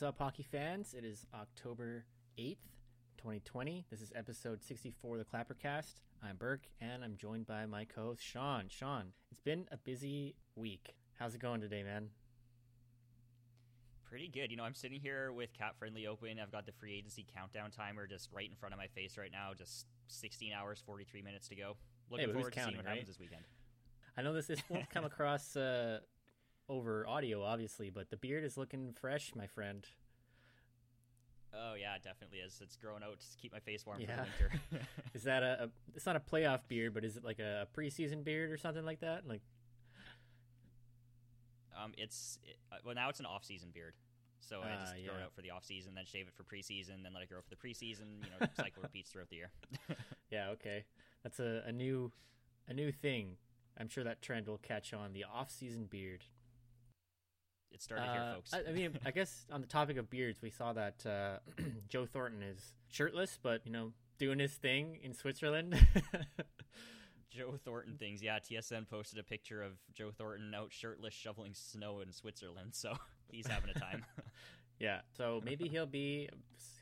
[0.00, 0.94] What's up, hockey fans?
[0.96, 2.06] It is October
[2.38, 2.72] 8th,
[3.18, 3.84] 2020.
[3.90, 6.00] This is episode 64 of the Clappercast.
[6.22, 8.64] I'm Burke, and I'm joined by my co host, Sean.
[8.70, 10.94] Sean, it's been a busy week.
[11.18, 12.08] How's it going today, man?
[14.08, 14.50] Pretty good.
[14.50, 16.40] You know, I'm sitting here with CapFriendly open.
[16.40, 19.30] I've got the free agency countdown timer just right in front of my face right
[19.30, 19.50] now.
[19.52, 21.76] Just 16 hours, 43 minutes to go.
[22.10, 23.00] Looking Hey, forward to counting, seeing what right?
[23.00, 23.42] happens this weekend.
[24.16, 25.98] I know this, this won't come across uh,
[26.70, 29.84] over audio, obviously, but the beard is looking fresh, my friend.
[31.52, 32.60] Oh yeah, definitely is.
[32.62, 34.22] It's growing out to keep my face warm Yeah.
[34.22, 34.48] for the
[34.78, 34.86] winter.
[35.14, 35.68] Is that a, a?
[35.96, 39.00] It's not a playoff beard, but is it like a preseason beard or something like
[39.00, 39.26] that?
[39.26, 39.42] Like,
[41.76, 43.94] um, it's it, uh, well now it's an off-season beard,
[44.40, 47.02] so I Ah, just grow it out for the off-season, then shave it for preseason,
[47.02, 48.22] then let it grow for the preseason.
[48.24, 49.50] You know, cycle repeats throughout the year.
[50.30, 50.84] yeah, okay,
[51.24, 52.12] that's a, a new,
[52.68, 53.36] a new thing.
[53.78, 55.12] I'm sure that trend will catch on.
[55.14, 56.24] The off-season beard.
[57.72, 58.54] It started here, Uh, folks.
[58.54, 61.38] I, I mean, I guess on the topic of beards, we saw that uh,
[61.88, 65.74] Joe Thornton is shirtless, but you know, doing his thing in Switzerland.
[67.30, 68.22] Joe Thornton things.
[68.22, 72.94] Yeah, TSN posted a picture of Joe Thornton out shirtless shoveling snow in Switzerland, so
[73.28, 74.04] he's having a time.
[74.80, 76.28] yeah, so maybe he'll be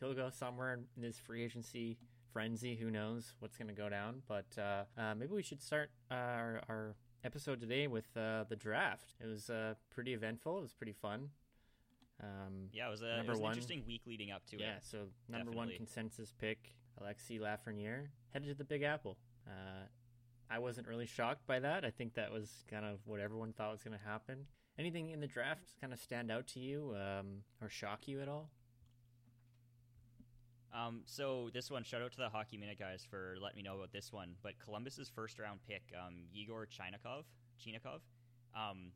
[0.00, 1.98] he'll go somewhere in his free agency
[2.32, 2.76] frenzy.
[2.76, 4.22] Who knows what's going to go down?
[4.26, 9.14] But uh, uh, maybe we should start our, our episode today with uh, the draft.
[9.20, 10.58] It was uh, pretty eventful.
[10.58, 11.28] It was pretty fun.
[12.22, 14.68] Um, Yeah, it was, a, it was an interesting week leading up to yeah, it.
[14.68, 19.16] Yeah, so number one consensus pick, Alexi Lafreniere, headed to the Big Apple.
[19.46, 19.86] Uh,
[20.50, 21.84] I wasn't really shocked by that.
[21.84, 24.46] I think that was kind of what everyone thought was going to happen.
[24.78, 28.28] Anything in the draft kind of stand out to you um, or shock you at
[28.28, 28.50] all?
[30.72, 33.76] Um, so this one, shout out to the Hockey Minute guys for letting me know
[33.76, 34.34] about this one.
[34.42, 37.24] But Columbus's first round pick, um, Yegor Chinakhov,
[37.58, 38.00] Chinakhov,
[38.54, 38.92] um,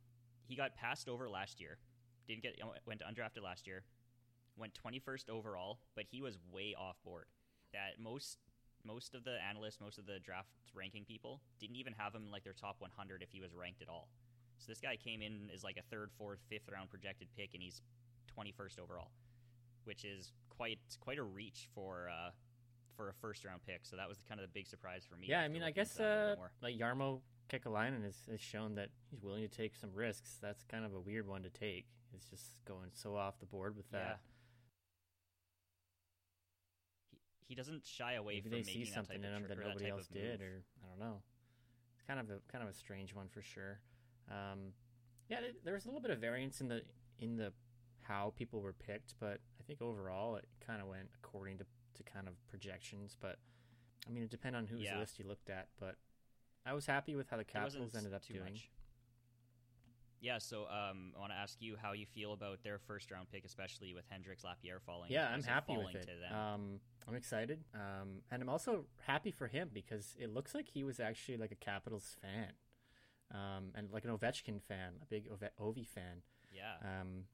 [0.47, 1.77] he got passed over last year.
[2.27, 3.83] Didn't get went undrafted last year.
[4.55, 7.25] Went 21st overall, but he was way off board.
[7.73, 8.37] That most
[8.85, 12.43] most of the analysts, most of the draft ranking people didn't even have him like
[12.43, 14.09] their top 100 if he was ranked at all.
[14.57, 17.63] So this guy came in as like a third, fourth, fifth round projected pick, and
[17.63, 17.81] he's
[18.37, 19.11] 21st overall,
[19.85, 22.31] which is quite quite a reach for uh,
[22.95, 23.81] for a first round pick.
[23.83, 25.27] So that was kind of the big surprise for me.
[25.29, 28.41] Yeah, I mean, I guess into that a little uh, like Jarmo Kekalainen has, has
[28.41, 30.37] shown that he's willing to take some risks.
[30.41, 31.85] That's kind of a weird one to take.
[32.13, 33.99] It's just going so off the board with yeah.
[33.99, 34.19] that.
[37.11, 37.17] He,
[37.49, 39.93] he doesn't shy away Maybe from they making see something in him that nobody type
[39.93, 40.41] else did, move.
[40.41, 41.21] or I don't know.
[41.93, 43.79] It's kind of a kind of a strange one for sure.
[44.29, 44.73] Um,
[45.29, 46.81] yeah, th- there was a little bit of variance in the
[47.19, 47.51] in the
[48.03, 51.65] how people were picked, but I think overall it kind of went according to
[51.95, 53.15] to kind of projections.
[53.19, 53.37] But
[54.07, 54.99] I mean, it depended on whose Yeah.
[54.99, 55.69] list you looked at.
[55.79, 55.95] But
[56.65, 58.53] I was happy with how the It Capitals ended up too doing.
[58.53, 58.69] much.
[60.21, 63.29] Yeah, so um, I want to ask you how you feel about their first round
[63.29, 65.11] pick, especially with Hendrix Lapierre falling.
[65.11, 66.09] Yeah, I'm happy with it.
[66.31, 70.85] Um, I'm excited, um, and I'm also happy for him because it looks like he
[70.85, 72.53] was actually like a Capitals fan,
[73.31, 76.21] um, and like an Ovechkin fan, a big Ove- Ovi fan.
[76.53, 77.25] yeah, Um,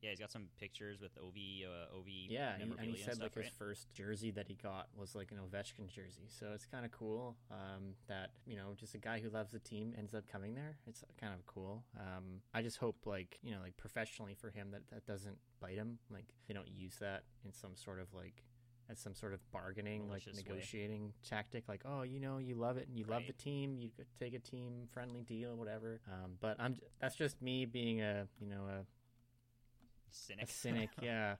[0.00, 2.06] yeah, he's got some pictures with Ov, uh, Ov.
[2.06, 5.14] yeah, and he, and he said stuff, like his first jersey that he got was
[5.14, 8.98] like an Ovechkin jersey, so it's kind of cool um, that you know just a
[8.98, 10.76] guy who loves the team ends up coming there.
[10.86, 11.84] It's kind of cool.
[11.98, 15.76] Um, I just hope like you know like professionally for him that that doesn't bite
[15.76, 15.98] him.
[16.10, 18.42] Like they don't use that in some sort of like
[18.90, 20.42] as some sort of bargaining like Malicious way.
[20.48, 21.68] negotiating tactic.
[21.68, 24.34] Like oh you know you love it and you love the team, you could take
[24.34, 26.00] a team friendly deal whatever.
[26.08, 28.84] Um, but I'm that's just me being a you know a
[30.12, 30.44] cynic.
[30.48, 31.36] a cynic, yeah.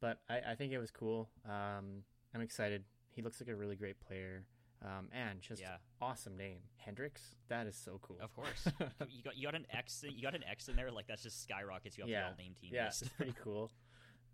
[0.00, 1.28] But I, I think it was cool.
[1.46, 2.02] Um,
[2.34, 2.84] I'm excited.
[3.10, 4.44] He looks like a really great player.
[4.82, 5.76] Um, and just Yeah.
[6.02, 7.34] awesome name, Hendrix.
[7.48, 8.18] That is so cool.
[8.20, 8.68] Of course,
[9.08, 10.04] you got you got an X.
[10.06, 10.90] You got an X in there.
[10.92, 12.24] Like that's just skyrockets you up Yeah.
[12.24, 13.02] the all name team yeah, list.
[13.06, 13.70] it's pretty cool.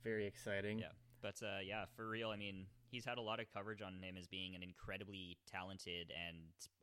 [0.03, 0.81] Very exciting.
[0.81, 0.87] Yeah.
[1.22, 4.16] But uh, yeah, for real, I mean, he's had a lot of coverage on him
[4.19, 6.38] as being an incredibly talented and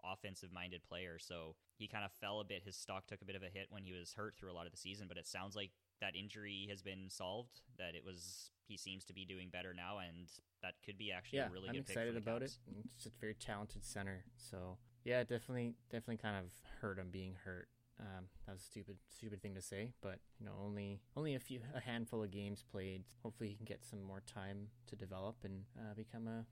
[0.06, 1.20] offensive minded player.
[1.20, 2.64] So he kind of fell a bit.
[2.64, 4.66] His stock took a bit of a hit when he was hurt through a lot
[4.66, 8.52] of the season, but it sounds like that injury has been solved, that it was,
[8.68, 10.28] he seems to be doing better now, and
[10.62, 12.58] that could be actually yeah, a really I'm good excited pick for the about it.
[12.96, 14.24] It's a very talented center.
[14.38, 16.52] So yeah, definitely, definitely kind of
[16.82, 17.68] hurt him being hurt.
[18.00, 21.40] Um, that was a stupid, stupid thing to say, but you know, only only a
[21.40, 23.04] few, a handful of games played.
[23.24, 26.46] Hopefully, he can get some more time to develop and uh, become a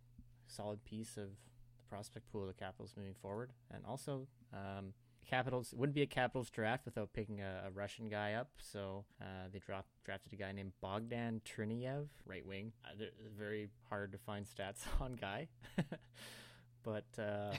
[0.48, 1.30] solid piece of
[1.78, 3.52] the prospect pool of the Capitals moving forward.
[3.72, 4.94] And also, um,
[5.28, 8.50] Capitals wouldn't be a Capitals draft without picking a, a Russian guy up.
[8.60, 12.72] So uh, they dropped drafted a guy named Bogdan Trineyev, right wing.
[12.86, 13.04] Uh,
[13.38, 15.48] very hard to find stats on guy,
[16.84, 17.54] but uh,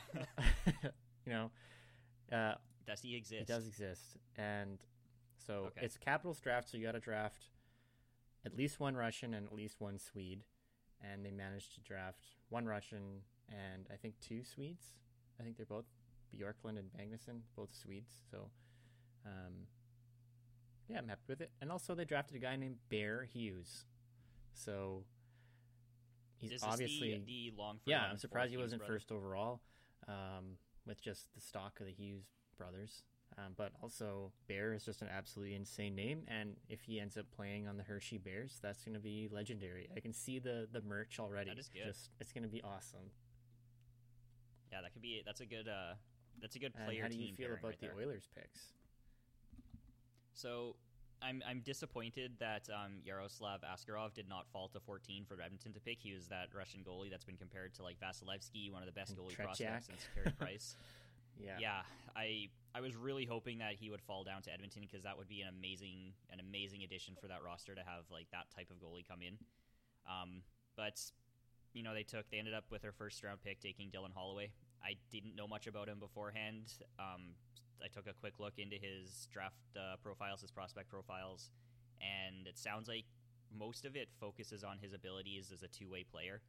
[1.26, 1.50] you know.
[2.32, 2.54] Uh,
[2.86, 3.42] Does he exist?
[3.42, 4.78] it does exist, and
[5.46, 5.84] so Okay.
[5.86, 6.70] it's Capitals draft.
[6.70, 7.44] So you got to draft
[8.44, 10.42] at least one Russian and at least one Swede,
[11.02, 14.84] and they managed to draft one Russian and I think two Swedes.
[15.40, 15.86] I think they're both
[16.34, 18.12] Bjorklund and Magnusson, both Swedes.
[18.30, 18.50] So,
[19.26, 19.66] um,
[20.88, 21.50] yeah, I'm happy with it.
[21.60, 23.84] And also, they drafted a guy named Bear Hughes.
[24.54, 25.04] So
[26.38, 27.78] he's This obviously the, the long.
[27.84, 28.06] yeah.
[28.10, 28.94] I'm surprised he wasn't brother.
[28.94, 29.60] first overall,
[30.06, 32.24] um, with just the stock of the Hughes
[32.56, 33.02] brothers.
[33.36, 37.26] Um, but also, Bear is just an absolutely insane name, and if he ends up
[37.30, 39.88] playing on the Hershey Bears, that's going to be legendary.
[39.94, 41.50] I can see the the merch already.
[41.50, 41.84] That is good.
[41.86, 43.10] Just it's going to be awesome.
[44.72, 45.22] Yeah, that could be.
[45.24, 45.68] That's a good.
[45.68, 45.94] Uh,
[46.40, 47.96] that's a good And player how do you feel about right the there.
[47.96, 48.72] Oilers picks?
[50.32, 50.76] So
[51.20, 55.80] I'm I'm disappointed that um, Yaroslav Askarov did not fall to 14 for Edmonton to
[55.80, 55.98] pick.
[56.00, 59.10] He was that Russian goalie that's been compared to like Vasilevsky, one of the best
[59.10, 59.44] And goalie Tretiak.
[59.44, 60.76] prospects since Carey Price.
[61.40, 61.56] Yeah.
[61.60, 61.80] yeah,
[62.16, 65.28] I I was really hoping that he would fall down to Edmonton because that would
[65.28, 68.78] be an amazing an amazing addition for that roster to have like that type of
[68.78, 69.38] goalie come in.
[70.06, 70.42] Um,
[70.76, 71.00] but
[71.74, 74.50] you know they took they ended up with their first round pick taking Dylan Holloway.
[74.82, 76.72] I didn't know much about him beforehand.
[76.98, 77.34] Um,
[77.82, 81.50] I took a quick look into his draft uh, profiles, his prospect profiles,
[82.00, 83.04] and it sounds like
[83.56, 86.40] most of it focuses on his abilities as a two way player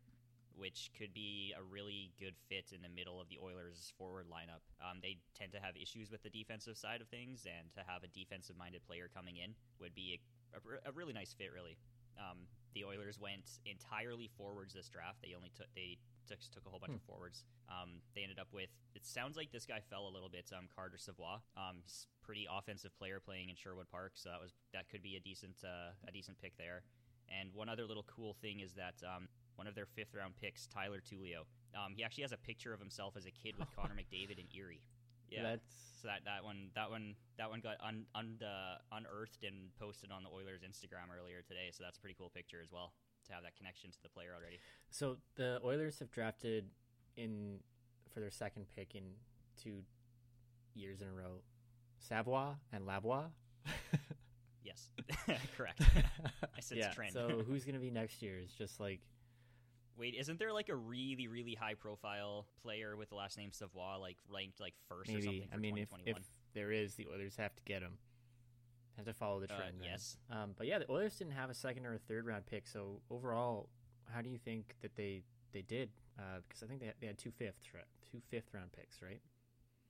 [0.59, 4.59] which could be a really good fit in the middle of the Oilers' forward lineup.
[4.83, 8.03] Um, they tend to have issues with the defensive side of things, and to have
[8.03, 10.19] a defensive-minded player coming in would be
[10.53, 11.55] a, a, a really nice fit.
[11.55, 11.79] Really,
[12.19, 12.43] um,
[12.75, 15.23] the Oilers went entirely forwards this draft.
[15.23, 15.97] They only took they
[16.29, 17.01] took, took a whole bunch Hmm.
[17.01, 17.43] of forwards.
[17.67, 18.69] Um, they ended up with.
[18.95, 20.49] It sounds like this guy fell a little bit.
[20.55, 21.83] Um, Carter Savoie, um,
[22.21, 25.63] pretty offensive player playing in Sherwood Park, so that was that could be a decent
[25.63, 26.83] uh, a decent pick there.
[27.27, 30.65] And one other little cool thing is that um, one of their fifth round picks,
[30.67, 31.45] Tyler Tulio,
[31.77, 34.47] um, he actually has a picture of himself as a kid with Connor McDavid in
[34.55, 34.81] Erie.
[35.29, 35.43] Yeah.
[35.43, 39.69] That's so that, that one that one that one got un, un, uh, unearthed and
[39.77, 41.69] posted on the Oilers Instagram earlier today.
[41.71, 42.93] So that's a pretty cool picture as well
[43.29, 44.59] to have that connection to the player already.
[44.89, 46.65] so the Oilers have drafted
[47.17, 47.59] in
[48.13, 49.03] for their second pick in
[49.61, 49.83] two
[50.73, 51.41] years in a row,
[51.99, 53.29] Savoie and Lavoie.
[54.63, 54.89] Yes,
[55.57, 55.81] correct.
[56.55, 56.91] I sense yeah.
[56.91, 57.13] trend.
[57.13, 58.37] so who's going to be next year?
[58.37, 58.99] Is just like
[59.97, 63.97] Wait, isn't there like a really really high profile player with the last name Savoie
[63.99, 65.47] like ranked like first or something maybe.
[65.49, 66.21] for I mean, if 2021?
[66.21, 67.97] if there is, the Oilers have to get him.
[68.99, 69.79] Have to follow the Uh, trend.
[69.79, 69.89] man.
[69.89, 70.17] yes.
[70.29, 72.67] Um, but yeah, the Oilers didn't have a second or a third round pick.
[72.67, 73.69] So overall,
[74.11, 75.89] how do you think that they they did?
[76.17, 77.59] Uh, because I think they had, they had two fifth
[78.11, 79.21] two fifth round picks, right?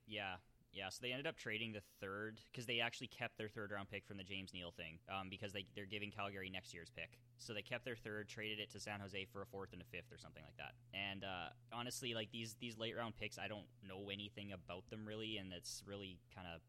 [0.06, 0.36] Yeah,
[0.72, 0.88] yeah.
[0.90, 4.06] So they ended up trading the third because they actually kept their third round pick
[4.06, 7.18] from the James Neal thing um, because they they're giving Calgary next year's pick.
[7.38, 9.84] So they kept their third, traded it to San Jose for a fourth and a
[9.86, 10.74] fifth or something like that.
[10.94, 15.04] And uh, honestly, like these these late round picks, I don't know anything about them
[15.06, 16.60] really, and it's really kind of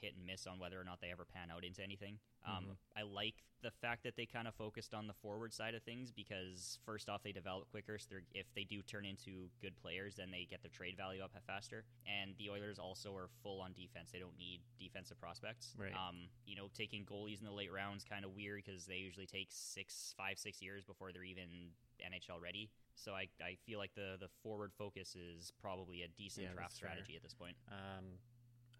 [0.00, 2.18] hit and miss on whether or not they ever pan out into anything.
[2.44, 2.76] Um, Mhm.
[2.96, 6.12] I like the fact that they kind of focused on the forward side of things
[6.12, 7.98] because first off, they develop quicker.
[7.98, 11.22] So they're- if they do turn into good players, then they get their trade value
[11.22, 11.86] up faster.
[12.04, 15.74] And the Oilers also are full on defense; they don't need defensive prospects.
[15.78, 15.94] Right.
[15.94, 19.26] Um, you know, taking goalies in the late rounds kind of weird because they usually
[19.26, 22.70] take six, five, six years before they're even NHL ready.
[22.96, 26.74] So I, I feel like the the forward focus is probably a decent Yeah, draft
[26.74, 27.56] strategy at this point.
[27.68, 28.18] Um,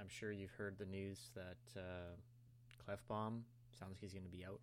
[0.01, 2.15] I'm sure you've heard the news that uh,
[2.83, 3.43] Klefbom
[3.79, 4.61] sounds like he's going to be out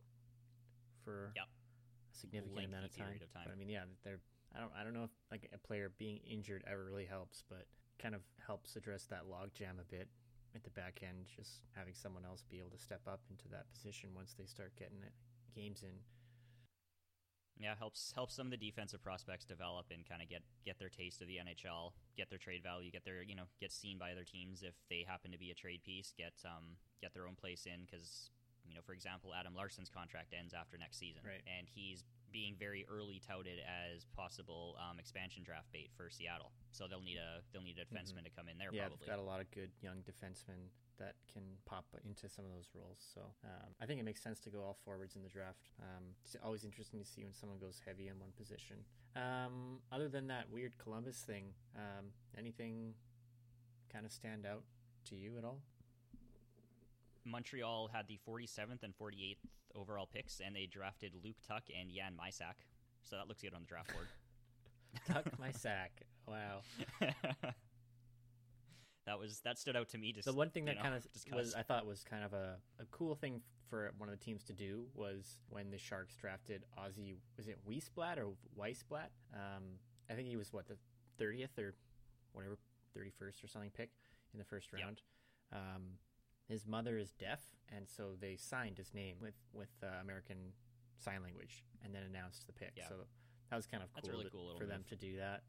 [1.03, 1.45] for Yep.
[1.47, 3.13] a significant amount of time.
[3.21, 3.43] of time.
[3.45, 4.19] But I mean, yeah, they're.
[4.55, 4.71] I don't.
[4.77, 7.65] I don't know if like a player being injured ever really helps, but
[7.99, 10.09] kind of helps address that logjam a bit
[10.55, 11.27] at the back end.
[11.33, 14.73] Just having someone else be able to step up into that position once they start
[14.77, 15.13] getting it,
[15.55, 15.95] games in.
[17.59, 20.89] Yeah, helps helps some of the defensive prospects develop and kind of get get their
[20.89, 24.11] taste of the NHL, get their trade value, get their you know get seen by
[24.11, 27.35] other teams if they happen to be a trade piece, get um get their own
[27.35, 28.31] place in because
[28.67, 31.41] you know for example Adam Larsson's contract ends after next season, Right.
[31.45, 36.51] and he's being very early touted as possible um, expansion draft bait for Seattle.
[36.71, 38.75] So they'll need a they'll need a defenseman to come in there Mm-hmm.
[38.77, 38.97] yeah, probably.
[39.05, 42.69] they've got a lot of good young defensemen that can pop into some of those
[42.75, 42.99] roles.
[43.13, 45.69] So um, I think it makes sense to go all forwards in the draft.
[45.81, 48.77] Um, it's always interesting to see when someone goes heavy in one position.
[49.15, 51.45] Um, other than that weird Columbus thing,
[51.75, 52.05] um,
[52.37, 52.93] anything
[53.91, 54.63] kind of stand out
[55.09, 55.59] to you at all?
[57.25, 59.37] Montreal had the 47th and 48th
[59.75, 62.55] overall picks, and they drafted Luke Tuck and Jan Mysak.
[63.03, 64.07] So that looks good on the draft board.
[65.07, 65.91] Tuck my sack.
[66.27, 66.61] Wow.
[69.05, 70.13] that was that stood out to me.
[70.13, 71.55] Just the one thing you that know, kind of was.
[71.55, 74.53] I thought was kind of a, a cool thing for one of the teams to
[74.53, 79.09] do was when the Sharks drafted Ozzy was it Wiesblatt or Wiesblatt?
[79.33, 79.63] Um,
[80.09, 80.77] I think he was what the
[81.17, 81.73] thirtieth or
[82.33, 82.57] whatever
[82.93, 83.89] thirty first or something pick
[84.33, 84.81] in the first Yep.
[84.81, 85.01] round.
[85.53, 85.81] Um,
[86.51, 87.41] his mother is deaf,
[87.75, 90.53] and so they signed his name with with uh, American
[90.97, 92.73] sign language and then announced the pick.
[92.75, 92.87] Yeah.
[92.87, 92.95] So
[93.49, 94.87] that was kind of cool, really cool for them move.
[94.87, 95.41] to do that.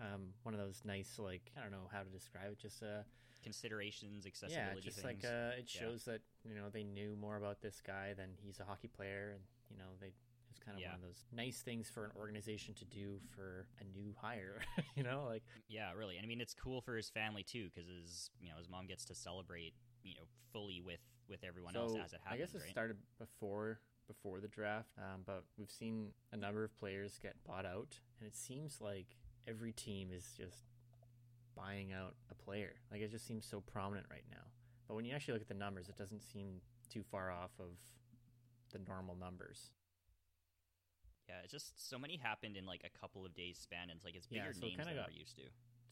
[0.00, 3.02] Um, one of those nice, like I don't know how to describe it, just uh,
[3.42, 5.22] Considerations, yeah, accessibility just things.
[5.22, 5.80] like uh, it Yeah.
[5.82, 9.32] shows that you know they knew more about this guy than he's a hockey player,
[9.34, 10.12] and you know they
[10.50, 10.88] it's kind of Yeah.
[10.90, 14.60] one of those nice things for an organization to do for a new hire.
[14.96, 16.16] you know, like Yeah, really.
[16.16, 18.86] And I mean, it's cool for his family too, because his you know his mom
[18.86, 19.74] gets to celebrate
[20.06, 22.32] you know fully with with everyone else as it happens.
[22.32, 22.70] I guess it right?
[22.70, 27.66] started before before the draft, um, but we've seen a number of players get bought
[27.66, 29.16] out, and it seems like
[29.48, 30.64] every team is just
[31.56, 32.74] buying out a player.
[32.92, 34.42] Like it just seems so prominent right now.
[34.86, 37.70] But when you actually look at the numbers, it doesn't seem too far off of
[38.72, 39.70] the normal numbers.
[41.28, 43.90] Yeah, it's just so many happened in like a couple of days span.
[43.90, 45.42] And it's like it's Yeah, bigger so it names kinda than got- we're used to.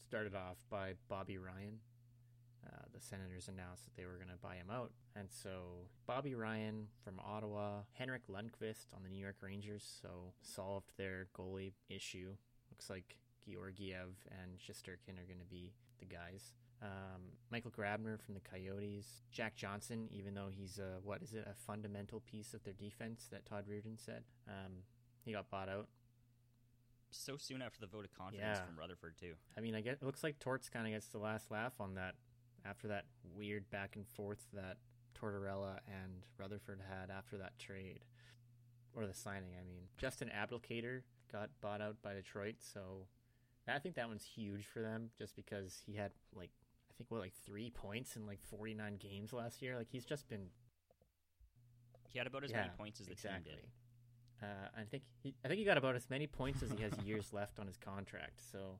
[0.07, 1.81] started off by Bobby Ryan.
[2.65, 4.91] Uh, the Senators announced that they were going to buy him out.
[5.15, 10.91] And so Bobby Ryan from Ottawa, Henrik Lundqvist on the New York Rangers, so solved
[10.97, 12.31] their goalie issue.
[12.71, 13.17] Looks like
[13.47, 16.53] Georgiev and Shesterkin are going to be the guys.
[16.81, 21.47] Um, Michael Grabner from the Coyotes, Jack Johnson, even though he's a what is it
[21.49, 24.23] a fundamental piece of their defense that Todd Reardon said.
[24.47, 24.83] Um,
[25.23, 25.87] he got bought out.
[27.11, 28.65] So soon after the vote of confidence Yeah.
[28.65, 29.33] from Rutherford too.
[29.57, 31.95] I mean, I guess it looks like Torts kind of gets the last laugh on
[31.95, 32.15] that
[32.67, 33.05] after that
[33.35, 34.77] weird back and forth that
[35.19, 38.05] Tortorella and Rutherford had after that trade
[38.93, 39.51] or the signing.
[39.59, 43.07] I mean, Justin Abdelkader got bought out by Detroit, so
[43.67, 46.51] I think that one's huge for them just because he had like
[46.89, 49.77] I think what like three points in like 49 games last year.
[49.77, 50.47] Like he's just been
[52.09, 53.51] He had about as yeah, many points as the exactly.
[53.51, 53.69] team did.
[54.43, 56.93] Uh, I think he, I think he got about as many points as he has
[57.05, 58.41] years left on his contract.
[58.51, 58.79] So,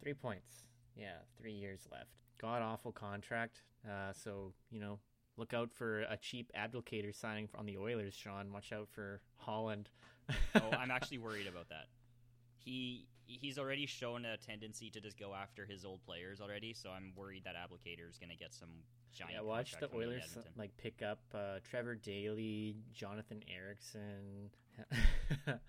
[0.00, 0.66] three points.
[0.96, 2.21] Yeah, three years left.
[2.42, 3.62] God awful contract.
[3.88, 4.98] Uh, so you know,
[5.36, 8.14] look out for a cheap Abdelkader signing on the Oilers.
[8.14, 9.88] Sean, watch out for Holland.
[10.56, 11.86] oh, I'm actually worried about that.
[12.58, 16.90] He he's already shown a tendency to just go after his old players already, so
[16.90, 18.68] I'm worried that Abdelkader is going to get some
[19.12, 19.34] giant.
[19.34, 24.50] yeah, watch the contract coming in Oilers like pick up uh, Trevor Daley, Jonathan Ericsson,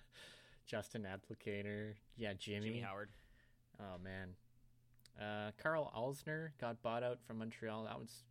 [0.65, 1.93] Justin Abdelkader.
[2.17, 2.67] Yeah, Jimmy.
[2.67, 3.09] Jimmy Howard.
[3.79, 4.29] Oh man,
[5.19, 7.83] uh, Karl Alzner got bought out from Montreal.
[7.85, 8.23] That was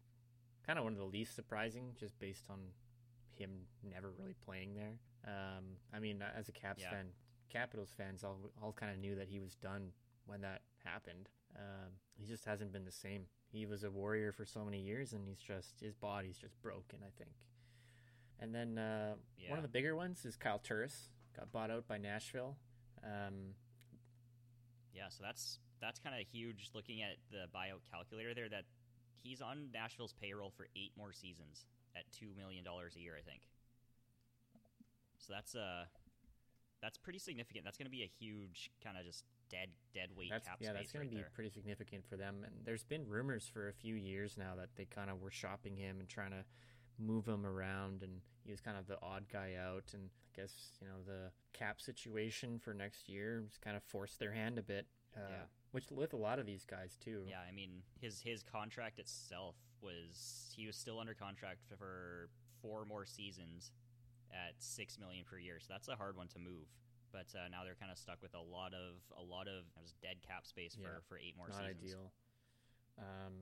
[0.67, 2.59] kind of one of the least surprising, just based on
[3.35, 3.51] him
[3.83, 4.95] never really playing there.
[5.27, 6.91] Um, I mean, as a Caps Yeah.
[6.91, 7.07] fan,
[7.49, 9.93] Capitals fans all all kind of knew that he was done
[10.27, 11.29] when that happened.
[11.57, 13.27] Um, he just hasn't been the same.
[13.51, 17.01] He was a warrior for so many years, and he's just his body's just broken.
[17.07, 17.35] I think.
[18.41, 19.15] And then uh,
[19.49, 22.57] one of the bigger ones is Kyle Turris got bought out by Nashville.
[23.05, 23.55] Um,
[24.95, 26.71] Yeah, so that's that's kind of huge.
[26.75, 28.65] Looking at the buyout calculator there, that
[29.23, 33.29] he's on Nashville's payroll for eight more seasons at two million dollars a year, I
[33.29, 33.43] think.
[35.19, 35.85] So that's uh
[36.81, 37.65] that's pretty significant.
[37.65, 40.71] That's going to be a huge kind of just dead dead weight that's, cap yeah,
[40.71, 41.31] space that's going right to be there.
[41.35, 42.43] pretty significant for them.
[42.45, 45.77] And there's been rumors for a few years now that they kind of were shopping
[45.77, 46.45] him and trying to
[46.99, 49.85] move him around, and he was kind of the odd guy out.
[49.95, 54.19] And I guess you know the cap situation for next year just kind of forced
[54.19, 54.87] their hand a bit.
[55.17, 55.45] Uh, Yeah.
[55.73, 57.25] Which with a lot of these guys too.
[57.27, 62.29] Yeah, I mean his his contract itself was he was still under contract for
[62.61, 63.73] four more seasons
[64.31, 65.59] at six million per year.
[65.61, 66.69] So that's a hard one to move.
[67.11, 69.65] But uh, now they're kind of stuck with a lot of a lot of
[70.03, 71.83] dead cap space for, Yeah, for eight more not seasons.
[71.85, 72.13] ideal.
[72.99, 73.33] Um,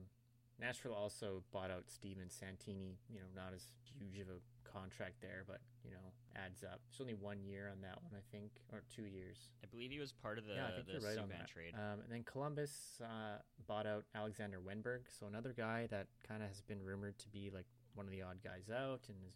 [0.59, 2.97] Nashville also bought out Steven Santini.
[3.09, 4.39] You know, not as huge of a
[4.73, 6.79] contract there, but you know, adds up.
[6.89, 9.49] It's only one year on that one, I think, or two years.
[9.63, 11.47] I believe he was part of the yeah, I think the you're right on that.
[11.47, 11.73] trade.
[11.75, 16.49] Um, and then Columbus uh, bought out Alexander Wennberg, so another guy that kind of
[16.49, 19.35] has been rumored to be like one of the odd guys out in his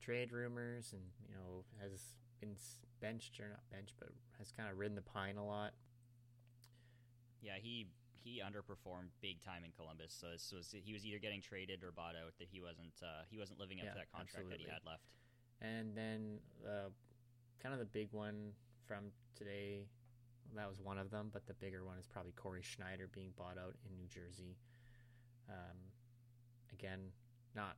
[0.00, 2.56] trade rumors, and you know has been
[3.00, 5.72] benched or not benched, but has kind of ridden the pine a lot.
[7.40, 7.86] yeah, he
[8.22, 10.14] he underperformed big time in Columbus.
[10.14, 12.32] So this was he was either getting traded or bought out.
[12.38, 14.82] That he wasn't uh, he wasn't living up Yeah, to that contract that he had
[14.86, 15.10] left.
[15.60, 16.90] And then uh,
[17.62, 18.52] kind of the big one
[18.86, 19.86] from today,
[20.56, 23.58] that was one of them, but the bigger one is probably Cory Schneider being bought
[23.58, 24.56] out in New Jersey.
[25.48, 25.78] Um,
[26.72, 27.12] again,
[27.54, 27.76] not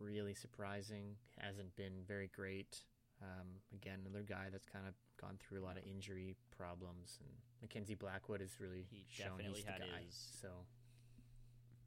[0.00, 1.16] really surprising.
[1.38, 2.82] Hasn't been very great.
[3.20, 7.30] Um, again, another guy that's kind of gone through a lot of injury problems, and
[7.60, 10.04] Mackenzie Blackwood has really He shown he's the guy.
[10.06, 10.48] his- So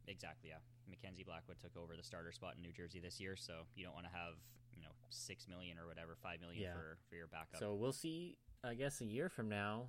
[0.08, 0.58] Exactly, yeah.
[0.90, 3.94] Mackenzie Blackwood took over the starter spot in New Jersey this year, so you don't
[3.94, 4.34] want to have
[4.76, 6.74] you know six million or whatever, five million Yeah.
[6.74, 7.60] for for your backup.
[7.60, 8.38] So we'll see.
[8.64, 9.88] I guess a year from now,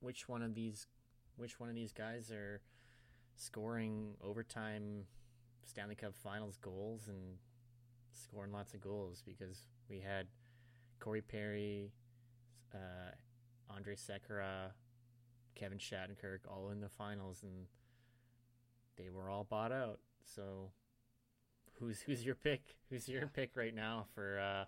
[0.00, 0.86] which one of these,
[1.36, 2.60] which one of these guys are
[3.36, 5.06] scoring overtime
[5.64, 7.38] Stanley Cup Finals goals and
[8.10, 10.26] scoring lots of goals because we had
[11.02, 11.92] Corey Perry,
[12.72, 13.10] uh,
[13.68, 14.70] Andre Sekera,
[15.56, 17.66] Kevin Shattenkirk, all in the finals, and
[18.96, 19.98] they were all bought out.
[20.24, 20.70] So,
[21.80, 22.76] who's who's your pick?
[22.88, 23.28] Who's your Yeah.
[23.32, 24.66] pick right now for uh,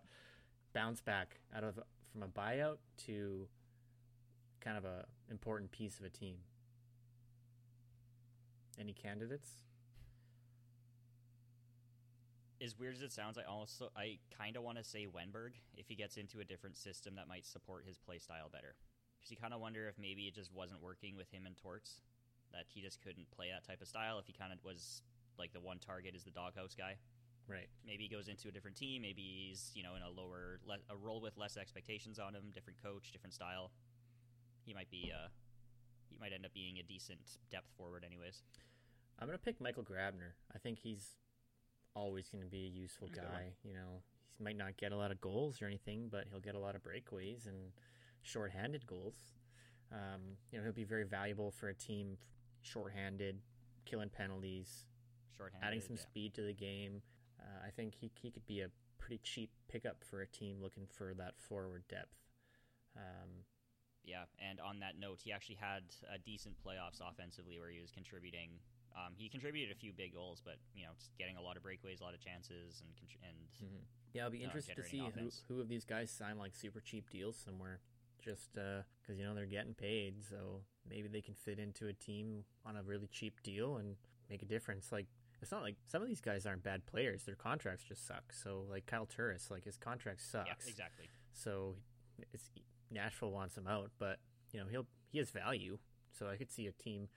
[0.72, 1.78] bounce back out of
[2.10, 3.46] from a buyout to
[4.60, 6.38] kind of a important piece of a team?
[8.76, 9.58] Any candidates?
[12.62, 15.88] As weird as it sounds, I also I kind of want to say Wennberg if
[15.88, 18.76] he gets into a different system that might support his play style better.
[19.18, 22.00] Because you kind of wonder if maybe it just wasn't working with him and Torts,
[22.52, 24.18] that he just couldn't play that type of style.
[24.18, 25.02] If he kind of was
[25.38, 26.96] like the one target is the doghouse guy.
[27.48, 27.68] Right.
[27.84, 29.02] Maybe he goes into a different team.
[29.02, 32.50] Maybe he's you know in a lower le- a role with less expectations on him,
[32.54, 33.70] different coach, different style.
[34.64, 35.28] He might be uh
[36.08, 38.42] he might end up being a decent depth forward, anyways.
[39.18, 40.32] I'm gonna pick Michael Grabner.
[40.54, 41.16] I think he's
[41.94, 43.52] always gonna be a useful guy.
[43.64, 44.02] You know,
[44.36, 46.74] he might not get a lot of goals or anything, but he'll get a lot
[46.74, 47.72] of breakaways and
[48.22, 49.16] shorthanded goals.
[49.92, 52.16] Um, you know, he'll be very valuable for a team
[52.62, 53.40] shorthanded,
[53.84, 54.86] killing penalties,
[55.36, 56.02] Shorthanded, adding some yeah.
[56.02, 57.02] speed to the game.
[57.38, 60.86] Uh, I think he he could be a pretty cheap pickup for a team looking
[60.86, 62.16] for that forward depth.
[62.96, 63.44] Um,
[64.04, 65.82] Yeah, and on that note, he actually had
[66.12, 68.50] a decent playoffs offensively where he was contributing.
[68.96, 71.62] Um, he contributed a few big goals, but you know, just getting a lot of
[71.62, 72.90] breakaways, a lot of chances, and
[73.26, 73.84] and Mhm.
[74.12, 76.80] Yeah, I'll be uh, interested to see who, who of these guys sign like super
[76.80, 77.80] cheap deals somewhere,
[78.22, 82.44] just because you know they're getting paid, so maybe they can fit into a team
[82.64, 83.96] on a really cheap deal and
[84.30, 84.92] make a difference.
[84.92, 85.06] Like
[85.42, 88.32] it's not like some of these guys aren't bad players; their contracts just suck.
[88.32, 90.46] So like Kyle Turris, like his contract sucks.
[90.48, 91.10] yeah, exactly.
[91.32, 91.74] So
[92.32, 92.50] it's
[92.92, 94.20] Nashville wants him out, but
[94.52, 95.78] you know he'll he has value.
[96.12, 97.08] So I could see a team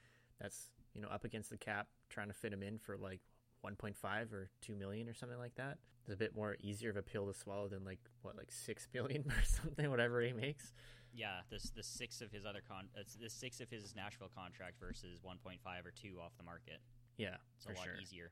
[0.42, 3.22] that's you know up against the cap trying to fit him in for like
[3.66, 5.78] 1.5 or 2 million or something like that.
[6.04, 8.88] It's a bit more easier of a pill to swallow than like what like 6
[8.94, 10.74] million or something whatever he makes.
[11.14, 14.80] Yeah, this the six of his other con, it's the six of his Nashville contract
[14.80, 16.82] versus 1.5 or two off the market.
[17.18, 17.96] Yeah, It's a lot sure.
[18.02, 18.32] easier.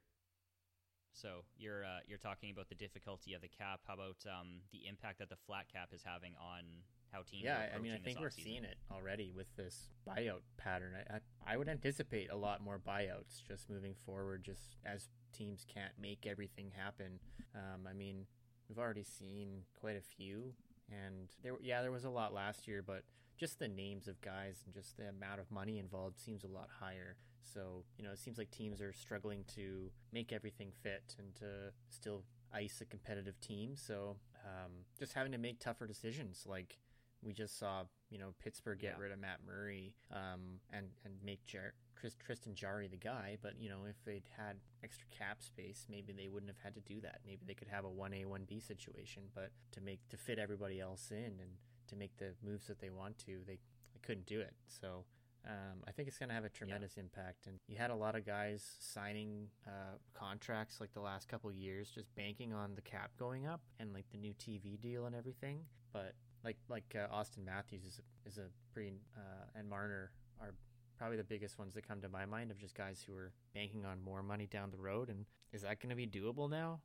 [1.14, 3.80] So you're uh, you're talking about the difficulty of the cap.
[3.88, 6.84] How about um, the impact that the flat cap is having on
[7.16, 7.44] how teams?
[7.44, 8.44] Yeah, I mean, I think we're offseason?
[8.44, 10.94] seeing it already with this buyout pattern.
[10.96, 15.66] I, I, I would anticipate a lot more buyouts just moving forward, just as teams
[15.74, 17.20] can't make everything happen.
[17.56, 18.26] Um, I mean,
[18.68, 20.54] we've already seen quite a few,
[20.90, 23.04] and there, yeah, there was a lot last year, but
[23.38, 26.70] just the names of guys and just the amount of money involved seems a lot
[26.80, 27.18] higher.
[27.42, 31.72] So, you know, it seems like teams are struggling to make everything fit and to
[31.90, 32.24] still
[32.54, 33.76] ice a competitive team.
[33.76, 36.78] So, um, just having to make tougher decisions like
[37.26, 39.02] we just saw, you know, Pittsburgh get Yeah.
[39.04, 43.38] rid of Matt Murray um, and and make Jar- Chris, Tristan Jarry the guy.
[43.42, 46.82] But you know, if they'd had extra cap space, maybe they wouldn't have had to
[46.82, 47.22] do that.
[47.26, 49.24] Maybe they could have a one A one B situation.
[49.34, 51.58] But to make to fit everybody else in and
[51.88, 53.60] to make the moves that they want to, they,
[53.94, 54.54] they couldn't do it.
[54.68, 55.06] So.
[55.48, 58.16] Um, I think it's going to have a tremendous impact, and you had a lot
[58.16, 63.12] of guys signing uh, contracts like the last couple years, just banking on the cap
[63.20, 65.60] going up and like the new TV deal and everything.
[65.94, 70.54] But like like uh, Auston Matthews is a, is a pretty uh, and Marner are
[70.98, 73.84] probably the biggest ones that come to my mind of just guys who are banking
[73.86, 75.10] on more money down the road.
[75.10, 76.80] And is that going to be doable now?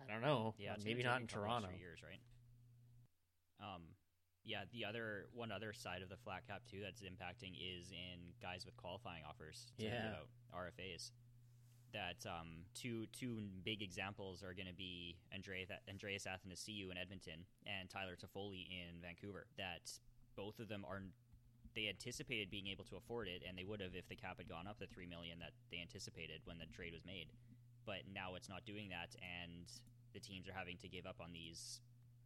[0.00, 0.54] I don't know.
[0.58, 1.68] Yeah, Uh, maybe not in a couple extra Toronto.
[1.78, 2.20] Years, right?
[3.60, 3.82] Um,
[4.44, 4.64] yeah.
[4.72, 8.64] The other one other side of the flat cap too that's impacting is in guys
[8.66, 9.90] with qualifying offers to Yeah.
[9.90, 11.10] give out RFAs.
[11.94, 17.46] That um, two two big examples are going to be Andre, Andreas Athanasiou in Edmonton
[17.70, 19.46] and Tyler Toffoli in Vancouver.
[19.56, 19.86] That
[20.36, 21.02] both of them are
[21.74, 24.48] they anticipated being able to afford it, and they would have if the cap had
[24.48, 27.30] gone up the three million that they anticipated when the trade was made.
[27.86, 29.66] But now it's not doing that, and
[30.12, 31.80] the teams are having to give up on these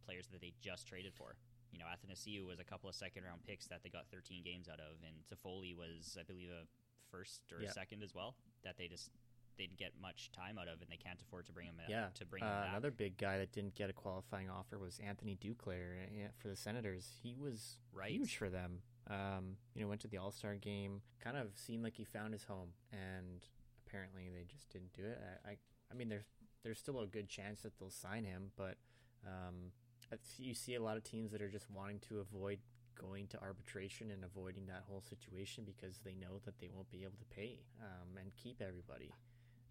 [0.05, 1.35] players that they just traded for.
[1.71, 4.67] You know, Athanasiou was a couple of second round picks that they got 13 games
[4.67, 6.65] out of, and Toffoli was, I believe, a
[7.11, 7.69] first or Yeah.
[7.69, 9.11] a second as well that they just
[9.59, 12.09] they didn't get much time out of, and they can't afford to bring him Yeah.
[12.15, 12.69] to bring him Uh, back.
[12.69, 16.55] another big guy that didn't get a qualifying offer was Anthony Duclair uh, for the
[16.55, 17.19] Senators.
[17.21, 18.11] He was Right.
[18.11, 18.81] huge for them.
[19.07, 22.31] Um, you know, went to the All Star game, kind of seemed like he found
[22.33, 23.45] his home, and
[23.85, 25.19] apparently they just didn't do it.
[25.45, 25.57] I, I,
[25.91, 26.25] I mean, there's
[26.63, 28.77] there's still a good chance that they'll sign him, but
[29.25, 29.71] um,
[30.37, 32.59] you see a lot of teams that are just wanting to avoid
[32.95, 37.03] going to arbitration and avoiding that whole situation because they know that they won't be
[37.03, 39.09] able to pay um, and keep everybody.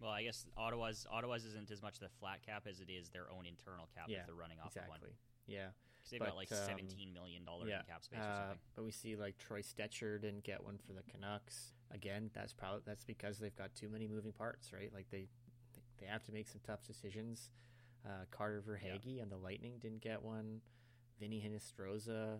[0.01, 3.27] Well, I guess Ottawa's Ottawa's isn't as much the flat cap as it is their
[3.31, 4.97] own internal cap Yeah, if they're running off of one.
[4.97, 5.15] Exactly.
[5.47, 5.67] Yeah.
[5.97, 8.53] Because they've But, got like um, seventeen million dollars yeah, in cap space or Uh,
[8.75, 11.73] but we see like Troy Stecher didn't get one for the Canucks.
[11.91, 14.91] Again, that's probably that's because they've got too many moving parts, right?
[14.93, 15.27] Like they
[15.99, 17.51] they have to make some tough decisions.
[18.05, 20.61] Uh, Carter Verhaeghe on the Lightning didn't get one.
[21.19, 22.39] Vinny Hinostroza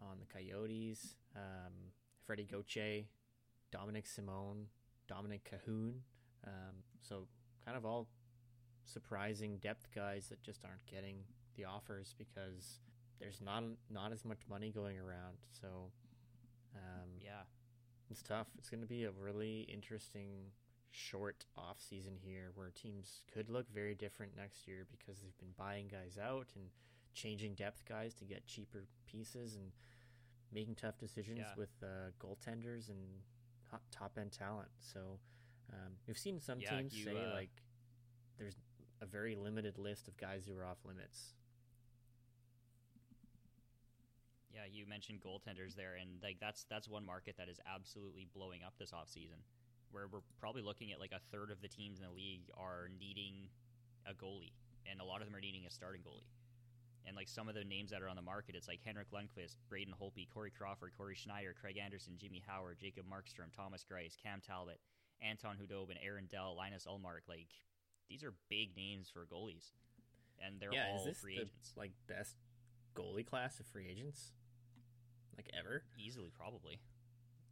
[0.00, 1.72] on the Coyotes, um,
[2.26, 3.04] Freddie Gauthier,
[3.70, 4.66] Dominic Simone,
[5.10, 5.94] Dominik Kahun.
[6.46, 7.26] Um, so
[7.64, 8.08] kind of all
[8.84, 11.18] surprising depth guys that just aren't getting
[11.56, 12.80] the offers because
[13.20, 15.38] there's not not as much money going around.
[15.60, 15.90] So
[16.74, 17.42] um, yeah,
[18.10, 18.48] it's tough.
[18.58, 20.50] It's going to be a really interesting
[20.90, 25.54] short off season here where teams could look very different next year because they've been
[25.56, 26.64] buying guys out and
[27.14, 29.70] changing depth guys to get cheaper pieces and
[30.52, 31.54] making tough decisions Yeah.
[31.56, 32.98] with uh, goaltenders and
[33.90, 34.68] top end talent.
[34.80, 35.18] So
[35.72, 37.50] um, we've seen some Yeah, teams you, say uh, like
[38.38, 38.56] there's
[39.00, 41.34] a very limited list of guys who are off limits.
[44.54, 48.62] Yeah, you mentioned goaltenders there, and like that's that's one market that is absolutely blowing
[48.62, 49.40] up this offseason,
[49.90, 52.90] where we're probably looking at like a third of the teams in the league are
[53.00, 53.48] needing
[54.06, 54.52] a goalie,
[54.90, 56.28] and a lot of them are needing a starting goalie.
[57.04, 59.56] And like some of the names that are on the market, it's like Henrik Lundqvist,
[59.68, 64.40] Braden Holtby, Corey Crawford, Cory Schneider, Craig Anderson, Jimmy Howard, Jacob Markstrom, Thomas Greiss, Cam
[64.40, 64.78] Talbot,
[65.28, 67.28] Anton Khudobin, Aaron Dell, Linus Ullmark.
[67.28, 67.48] Like
[68.08, 69.70] these are big names for goalies,
[70.44, 71.72] and they're yeah, all free the agents.
[71.76, 72.36] like best
[72.94, 74.32] goalie class of free agents
[75.36, 75.82] like ever?
[75.98, 76.80] Easily, probably.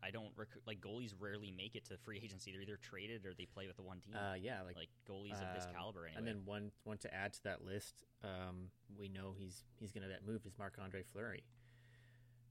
[0.03, 2.53] I don't rec- like goalies rarely make it to free agency.
[2.53, 4.15] They're either traded or they play with the one team.
[4.17, 6.19] Uh, yeah, like like goalies of this um, caliber, anyway.
[6.19, 10.03] And then one one to add to that list, um, we know he's he's going
[10.03, 11.45] to get moved is Marc Andre Fleury.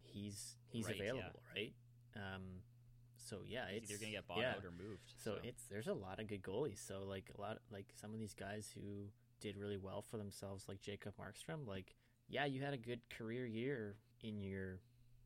[0.03, 1.03] He's he's Right, yeah.
[1.11, 1.73] available, right?
[2.15, 2.61] Um,
[3.19, 4.51] so yeah, He's it's either gonna get bought yeah.
[4.51, 5.13] out or moved.
[5.23, 6.85] So it's there's a lot of good goalies.
[6.85, 9.07] So like a lot like some of these guys who
[9.41, 11.67] did really well for themselves, like Jacob Markstrom.
[11.67, 11.95] Like
[12.27, 14.79] yeah, you had a good career year in your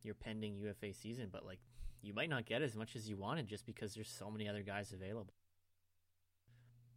[0.03, 1.59] your pending UFA season, but like
[2.01, 4.63] you might not get as much as you wanted just because there's so many other
[4.63, 5.33] guys available.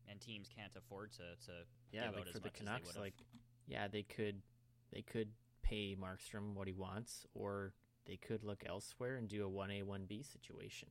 [0.08, 1.52] and teams can't afford to to
[1.92, 3.14] Yeah, like for the Canucks, like
[3.66, 4.42] yeah, they could
[4.92, 5.28] they could
[5.62, 7.72] pay Markstrom what he wants, or
[8.06, 10.88] they could look elsewhere and do a one A one B situation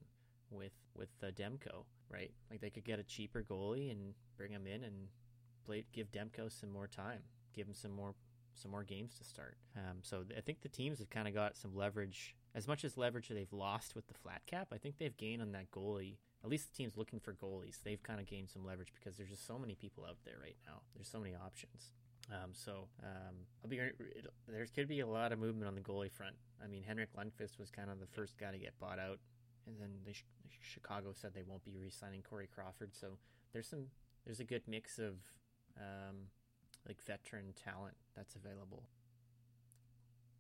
[0.52, 2.32] with with uh, Demko, right?
[2.50, 5.08] Like they could get a cheaper goalie and bring him in and
[5.66, 7.22] play, give Demko some more time,
[7.54, 8.16] give him some more
[8.54, 9.58] some more games to start.
[9.76, 12.36] Um, so I think the teams have kind of got some leverage.
[12.54, 15.52] As much as leverage they've lost with the flat cap, I think they've gained on
[15.52, 16.18] that goalie.
[16.42, 19.32] At least the teams looking for goalies, they've kind of gained some leverage because there's
[19.32, 20.82] just so many people out there right now.
[20.96, 21.92] There's so many options.
[22.32, 23.78] Um, so um, I'll be.
[23.78, 26.36] It, there could be a lot of movement on the goalie front.
[26.64, 29.20] I mean, Henrik Lundqvist was kind of the first guy to get bought out,
[29.68, 30.14] and then the,
[30.60, 32.96] Chicago said they won't be re-signing Corey Crawford.
[32.96, 33.18] So
[33.54, 33.88] there's some.
[34.26, 35.22] There's a good mix of
[35.78, 36.34] um,
[36.88, 38.90] like veteran talent that's available.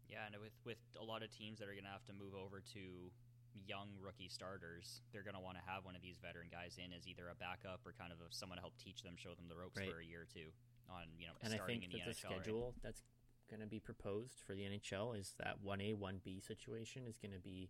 [0.10, 2.34] Yeah, and with with a lot of teams that are going to have to move
[2.34, 2.82] over to
[3.54, 6.92] young rookie starters, they're going to want to have one of these veteran guys in
[6.98, 9.46] as either a backup or kind of a, someone to help teach them, show them
[9.48, 9.88] the ropes Right.
[9.90, 10.50] for a year or two
[10.90, 12.30] on you know And I think in the that the NHL.
[12.32, 12.40] right?
[12.42, 13.02] schedule that's
[13.50, 17.40] going to be proposed for the NHL is that 1A, 1B situation is going to
[17.40, 17.70] be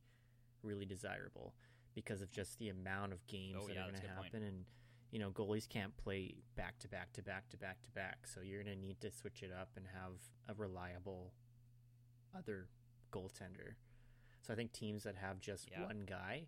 [0.64, 1.54] really desirable
[1.94, 4.26] because of just the amount of games Oh, that yeah, are going to good point.
[4.34, 4.44] happen.
[4.44, 4.66] And,
[5.12, 8.26] you know, goalies can't play back to back to back to back to back.
[8.26, 10.14] So you're going to need to switch it up and have
[10.48, 11.34] a reliable
[12.38, 12.68] other
[13.12, 13.76] goaltender.
[14.42, 15.84] So I think teams that have just Yeah.
[15.86, 16.48] one guy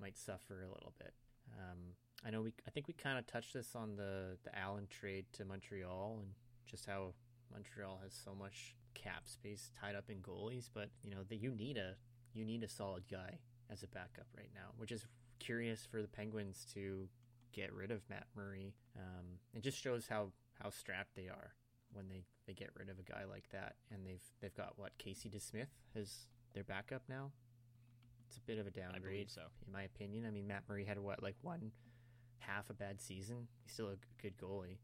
[0.00, 1.14] might suffer a little bit.
[1.58, 2.52] Um, I know we.
[2.66, 6.30] I think we kind of touched this on the the Allen trade to Montreal and
[6.66, 7.12] just how
[7.52, 10.70] Montreal has so much cap space tied up in goalies.
[10.72, 11.96] But you know that you need a
[12.32, 13.38] you need a solid guy
[13.70, 15.06] as a backup right now, which is
[15.38, 17.08] curious for the Penguins to
[17.52, 18.74] get rid of Matt Murray.
[18.96, 20.32] Um, it just shows how
[20.62, 21.54] how strapped they are
[21.92, 23.76] when they, they get rid of a guy like that.
[23.92, 27.30] And they've they've got what Casey DeSmith as their backup now.
[28.28, 29.42] It's a bit of a I downgrade believe so.
[29.66, 30.24] in my opinion.
[30.26, 31.70] I mean, Matt Murray had what like one
[32.46, 33.48] half a bad season.
[33.62, 34.78] He's still a good goalie.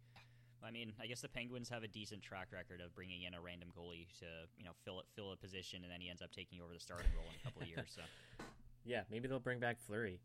[0.62, 3.40] I mean, I guess the Penguins have a decent track record of bringing in a
[3.40, 4.27] random goalie to
[4.59, 6.81] you know fill it, fill a position, and then he ends up taking over the
[6.81, 7.90] starting role in a couple of years.
[7.94, 8.03] So,
[8.85, 10.20] Yeah, maybe they'll bring back Fleury.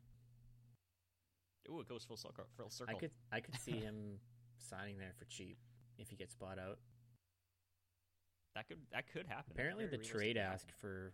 [1.70, 2.46] ooh, it goes full circle.
[2.58, 2.96] Full circle.
[2.96, 4.20] I could I could see him
[4.58, 5.58] signing there for cheap
[5.98, 6.80] if he gets bought out.
[8.56, 9.52] that could that could happen.
[9.52, 10.76] Apparently, the trade ask happen.
[10.80, 11.14] for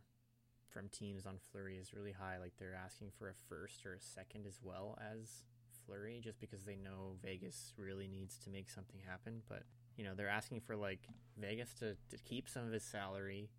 [0.69, 2.39] from teams on Fleury is really high.
[2.39, 5.43] Like they're asking for a first or a second as well as
[5.91, 9.41] Fleury, just because they know Vegas really needs to make something happen.
[9.49, 9.63] But
[9.97, 11.01] you know, they're asking for like
[11.37, 13.49] Vegas to, to keep some of his salary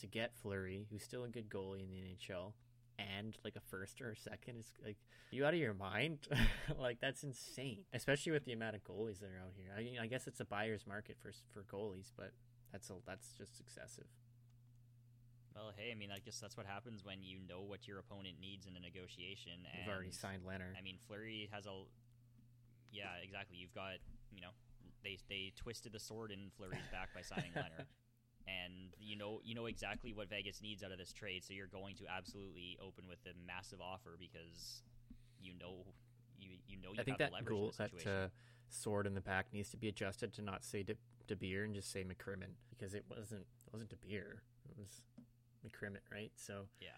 [0.00, 2.52] to get Fleury, who's still a good goalie in the NHL,
[2.98, 4.60] and like a first or a second.
[4.60, 4.96] Is like
[5.30, 6.28] you out of your mind?
[6.78, 9.74] like that's insane, especially with the amount of goalies that are out here.
[9.76, 12.32] I mean, I guess it's a buyer's market for for goalies, but
[12.72, 14.06] that's a that's just excessive.
[15.60, 18.40] Well, hey, I mean, I guess that's what happens when you know what your opponent
[18.40, 19.52] needs in a negotiation.
[19.68, 20.72] And You've already signed Lehner.
[20.72, 21.84] I mean, Fleury has a.
[22.90, 23.58] Yeah, exactly.
[23.60, 24.00] You've got
[24.32, 24.56] you know
[25.04, 27.84] they they twisted the sword in Fleury's back by signing Lehner.
[28.48, 31.68] and you know you know exactly what Vegas needs out of this trade, so you're
[31.68, 34.80] going to absolutely open with a massive offer because
[35.40, 35.84] you know
[36.40, 38.10] you you know you I think have that the leverage goal, that situation.
[38.10, 38.28] uh,
[38.70, 40.94] sword in the back needs to be adjusted to not say De,
[41.28, 45.02] DeBoer and just say McCrimmon because it wasn't it wasn't DeBoer, it was
[45.66, 46.32] McCrimmon, right?
[46.36, 46.88] So Yeah.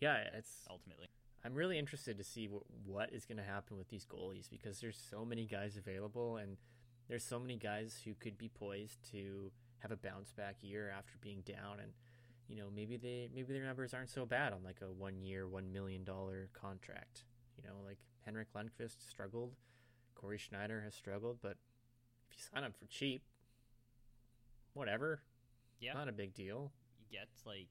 [0.00, 1.08] yeah, it's ultimately.
[1.44, 4.80] I'm really interested to see what, what is going to happen with these goalies because
[4.80, 6.56] there's so many guys available and
[7.08, 11.12] there's so many guys who could be poised to have a bounce back year after
[11.20, 11.92] being down and
[12.48, 15.46] you know maybe they maybe their numbers aren't so bad on like a one year
[15.46, 17.22] one million dollar contract
[17.56, 19.54] you know like Henrik Lundqvist struggled
[20.16, 21.56] Cory Schneider has struggled but
[22.30, 23.22] if you sign up for cheap
[24.74, 25.20] whatever
[25.80, 25.92] Yeah.
[25.94, 27.68] not a big deal you get like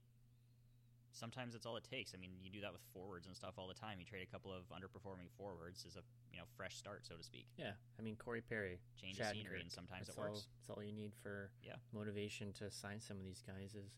[1.17, 2.13] sometimes it's all it takes.
[2.13, 3.99] I mean, you do that with forwards and stuff all the time.
[3.99, 6.01] You trade a couple of underperforming forwards as a
[6.32, 7.47] you know fresh start, so to speak.
[7.58, 9.62] yeah I mean Corey Perry Change of scenery, Shattenkirk.
[9.63, 10.47] and sometimes that's it all, works.
[10.62, 11.75] That's all you need for Yeah.
[11.93, 13.91] motivation to sign some of these guys is,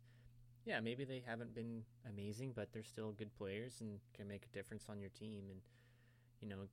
[0.66, 4.50] yeah, maybe they haven't been amazing, but they're still good players and can make a
[4.56, 5.50] difference on your team.
[5.50, 5.62] And
[6.42, 6.68] you know,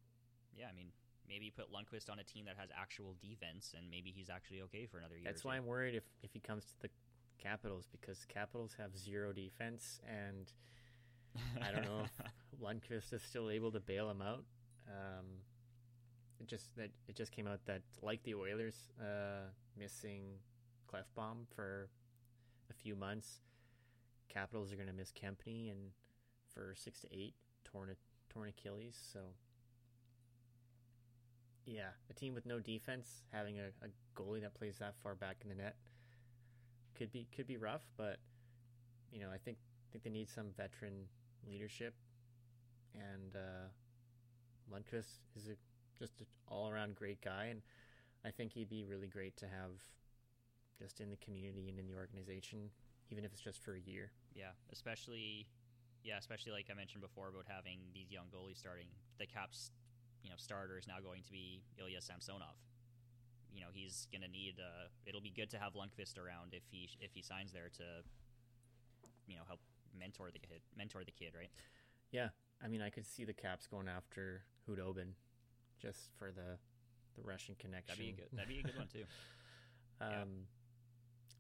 [0.56, 0.92] Yeah, I mean,
[1.28, 4.62] maybe you put Lundqvist on a team that has actual defense, and maybe he's actually
[4.62, 5.24] okay for another year.
[5.24, 5.56] that's why.
[5.56, 6.90] I'm worried if if he comes to the
[7.38, 10.53] Capitals because Capitals have zero defense, and
[11.62, 14.44] I don't know if Lundqvist is still able to bail him out.
[14.88, 15.27] Um,
[16.40, 20.22] it just that it just came out that like the Oilers, uh, missing
[20.92, 21.88] Klefbom for
[22.70, 23.40] a few months,
[24.29, 25.90] Capitals are going to miss Kempny and
[26.53, 27.94] for six to eight torn
[28.29, 28.96] torn Achilles.
[29.12, 29.20] So
[31.64, 33.88] yeah, a team with no defense having a, a
[34.20, 35.77] goalie that plays that far back in the net
[36.96, 37.85] could be could be rough.
[37.96, 38.18] But
[39.12, 39.59] you know, I think
[39.92, 41.06] think they need some veteran
[41.48, 41.94] leadership,
[42.94, 43.68] and uh,
[44.72, 45.56] Lundqvist is a,
[45.98, 47.62] just an all around great guy, and
[48.24, 49.80] I think he'd be really great to have
[50.78, 52.70] just in the community and in the organization,
[53.11, 54.11] even if it's just for a year.
[54.35, 55.46] Yeah, especially,
[56.04, 58.88] yeah, especially like I mentioned before about having these young goalies starting.
[59.18, 59.70] The Caps,
[60.22, 62.56] you know, starter is now going to be Ilya Samsonov.
[63.57, 64.61] You know, he's going to need.
[64.61, 68.05] Uh, it'll be good to have Lundqvist around if he if he signs there to,
[69.27, 69.61] you know, help
[69.99, 70.61] mentor the kid.
[70.77, 71.49] Mentor the kid, right?
[72.12, 72.29] Yeah,
[72.62, 75.16] I mean, I could see the Caps going after Khudobin
[75.81, 76.59] just for the
[77.16, 77.97] the Russian connection.
[77.97, 78.37] That'd be a good.
[78.37, 79.05] That'd be a good one too.
[79.99, 80.45] Um,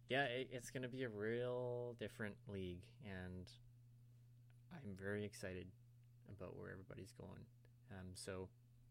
[0.08, 3.44] yeah, it, it's going to be a real different league, and
[4.72, 5.66] I'm very excited
[6.34, 7.44] about where everybody's going.
[7.90, 8.48] Um, so,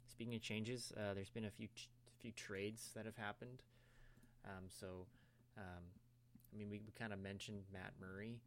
[0.07, 1.89] speaking of changes, uh, there's been a few ch-
[2.25, 3.61] few trades that have happened.
[4.45, 5.05] Um, so,
[5.57, 5.85] um,
[6.51, 8.39] I mean, we, we kind of mentioned Matt Murray.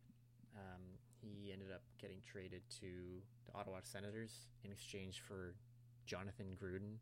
[0.57, 0.83] Um,
[1.21, 5.55] he ended up getting traded to the Ottawa Senators in exchange for
[6.07, 6.99] Jonathan Gruden,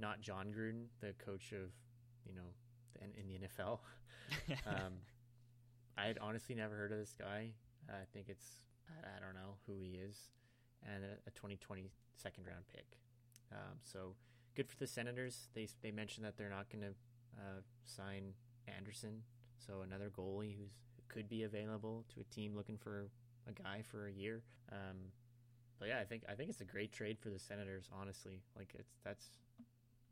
[0.00, 1.68] not Jon Gruden, the coach of
[2.24, 2.48] you know
[2.94, 3.80] the, in the NFL.
[4.66, 4.94] um,
[5.98, 7.50] I had honestly never heard of this guy.
[7.90, 8.46] I think it's
[8.88, 10.16] I, I don't know who he is,
[10.86, 12.96] and a, a 2020 second round pick.
[13.52, 14.14] Um, so
[14.58, 15.48] good for the Senators.
[15.54, 16.90] They they mentioned that they're not going to
[17.38, 18.34] uh, sign
[18.66, 19.22] Anderson,
[19.56, 23.08] so another goalie who's who could be available to a team looking for
[23.48, 24.42] a guy for a year.
[24.72, 25.14] Um,
[25.78, 27.88] but yeah, I think I think it's a great trade for the Senators.
[27.98, 29.28] Honestly, like it's that's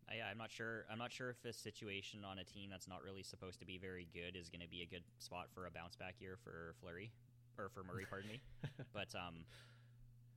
[0.09, 0.87] I, I'm not sure.
[0.91, 3.79] I'm not sure if a situation on a team that's not really supposed to be
[3.79, 6.77] very good is going to be a good spot for a bounce back year for
[6.81, 7.11] Fleury
[7.59, 8.07] or for Murray.
[8.09, 8.41] pardon me.
[8.95, 9.45] But um,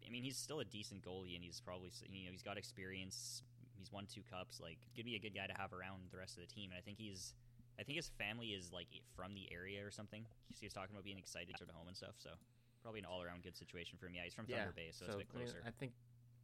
[0.05, 3.43] I mean, he's still a decent goalie, and he's probably you know he's got experience.
[3.79, 4.59] He's won two cups.
[4.59, 6.71] Like, gonna be a good guy to have around the rest of the team.
[6.71, 7.33] And I think he's,
[7.79, 10.25] I think his family is like from the area or something.
[10.59, 12.19] He was talking about being excited to go home and stuff.
[12.19, 12.31] So
[12.83, 14.13] probably an all around good situation for him.
[14.15, 15.63] Yeah, he's from Thunder Bay, so, it's a bit I, mean, closer.
[15.65, 15.93] I think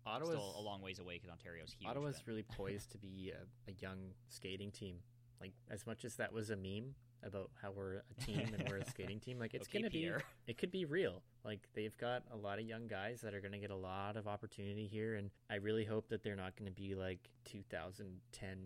[0.05, 1.89] Ottawa's Still a long ways away because Ontario's huge.
[1.89, 4.97] Ottawa's really poised to be a, a young skating team.
[5.41, 8.77] Like as much as that was a meme about how we're a team and we're
[8.77, 10.09] a skating team, like it's gonna be
[10.47, 11.21] it could be real.
[11.43, 14.27] Like they've got a lot of young guys that are gonna get a lot of
[14.27, 18.57] opportunity here, and I really hope that they're not gonna be like 2010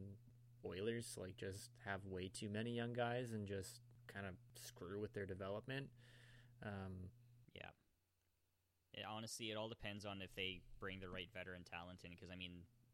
[0.66, 5.14] Oilers, like just have way too many young guys and just kind of screw with
[5.14, 5.88] their development.
[6.64, 7.10] Um,
[7.56, 7.70] yeah.
[8.94, 12.12] it, honestly, it all depends on if they bring the right veteran talent in.
[12.12, 12.52] Because I mean,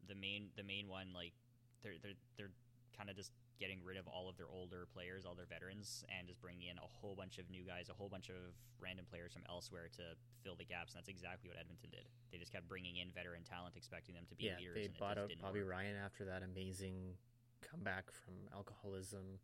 [0.08, 1.34] the main the main one, like
[1.82, 2.52] they're they're they're
[2.96, 6.28] kind of just getting rid of all of their older players, all their veterans, and
[6.28, 9.34] just bringing in a whole bunch of new guys, a whole bunch of random players
[9.34, 10.94] from elsewhere to fill the gaps.
[10.94, 12.06] And that's exactly what Edmonton did.
[12.32, 14.76] They just kept bringing in veteran talent, expecting them to be yeah, leaders.
[14.76, 15.72] they and bought out Bobby work.
[15.72, 17.16] Ryan after that amazing
[17.64, 19.40] comeback from alcoholism,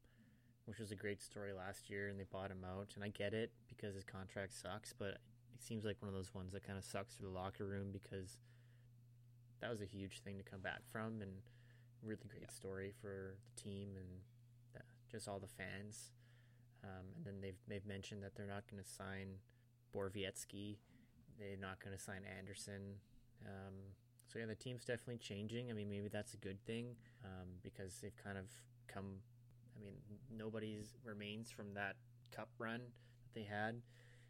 [0.65, 2.91] which was a great story last year, and they bought him out.
[2.95, 5.23] And I get it because his contract sucks, but
[5.55, 7.91] it seems like one of those ones that kind of sucks for the locker room
[7.91, 8.37] because
[9.61, 11.31] that was a huge thing to come back from, and
[12.03, 12.49] really great Yeah.
[12.49, 14.07] story for the team and
[14.73, 16.11] the, just all the fans.
[16.83, 19.37] Um, and then they've they've mentioned that they're not going to sign
[19.93, 20.77] Borowiecki.
[21.39, 22.95] They're not going to sign Anderson.
[23.45, 23.73] Um,
[24.27, 25.69] so yeah, the team's definitely changing.
[25.69, 28.45] I mean, maybe that's a good thing um, because they've kind of
[28.87, 29.17] come.
[29.77, 29.93] I mean,
[30.35, 31.95] nobody's remains from that
[32.31, 32.79] cup run
[33.23, 33.81] that they had,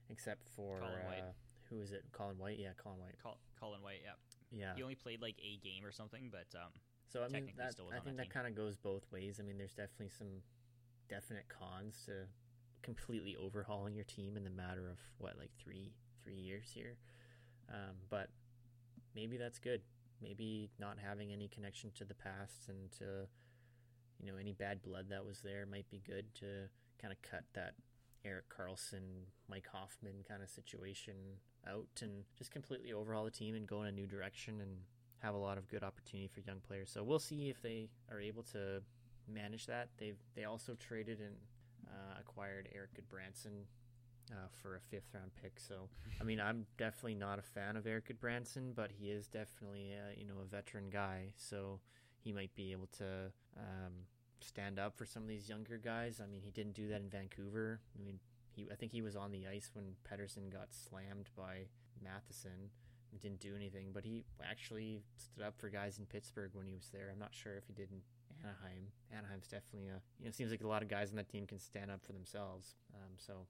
[0.09, 1.19] except for Colin White.
[1.19, 1.31] uh,
[1.69, 2.03] who is it?
[2.11, 2.59] Colin White.
[2.59, 3.15] Yeah, Colin White.
[3.21, 4.11] Col- Colin White, yeah.
[4.51, 4.75] Yeah.
[4.75, 6.71] He only played like a game or something, but um,
[7.11, 9.39] So I mean, that, I think that that kind of goes both ways.
[9.39, 10.41] I mean, there's definitely some
[11.09, 12.27] definite cons to
[12.81, 15.91] completely overhauling your team in the matter of what, like three
[16.23, 16.95] three years here.
[17.69, 18.29] Um, but
[19.15, 19.81] maybe that's good.
[20.21, 23.27] Maybe not having any connection to the past and to
[24.19, 26.69] you know any bad blood that was there might be good to
[27.01, 27.73] kind of cut that
[28.23, 31.15] Erik Karlsson, Mike Hoffman kind of situation
[31.67, 34.77] out and just completely overhaul the team and go in a new direction and
[35.21, 36.89] have a lot of good opportunity for young players.
[36.91, 38.81] So we'll see if they are able to
[39.27, 39.89] manage that.
[39.97, 41.35] They've they also traded and
[41.87, 43.65] uh, acquired Erik Gudbranson
[44.31, 45.59] uh, for a fifth round pick.
[45.59, 49.93] So I mean, I'm definitely not a fan of Erik Gudbranson, but he is definitely
[49.93, 51.33] uh, you know a veteran guy.
[51.37, 51.79] So
[52.23, 53.93] he might be able to um,
[54.41, 56.21] stand up for some of these younger guys.
[56.23, 57.79] I mean, he didn't do that in Vancouver.
[57.99, 58.19] I mean,
[58.51, 61.67] he I think he was on the ice when Pettersson got slammed by
[62.03, 62.71] Matheson.
[63.19, 66.89] Didn't do anything, but he actually stood up for guys in Pittsburgh when he was
[66.91, 67.09] there.
[67.11, 68.01] I'm not sure if he did in
[68.43, 68.87] Anaheim.
[69.15, 71.59] Anaheim's definitely a you know seems like a lot of guys on that team can
[71.59, 72.75] stand up for themselves.
[72.95, 73.45] Um, so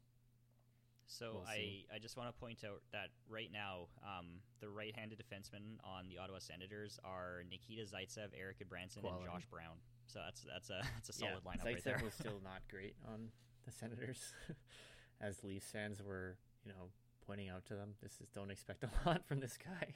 [1.05, 1.85] So We'll I, see.
[1.93, 6.17] I just want to point out that right now, um, the right-handed defensemen on the
[6.17, 9.25] Ottawa Senators are Nikita Zaitsev, Eric Branson, Quality.
[9.25, 9.77] and Josh Brown.
[10.07, 12.01] So that's that's a that's a solid yeah, lineup right Zaitsev there.
[12.03, 13.29] was still not great on
[13.65, 14.33] the Senators,
[15.21, 16.89] as Leafs fans were you know
[17.25, 17.93] pointing out to them.
[18.01, 19.87] This is don't expect a lot from this guy.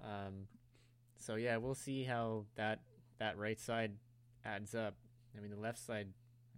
[0.00, 0.46] Um,
[1.16, 2.78] so yeah, we'll see how that
[3.18, 3.94] that right side
[4.44, 4.94] adds up.
[5.36, 6.08] I mean, the left side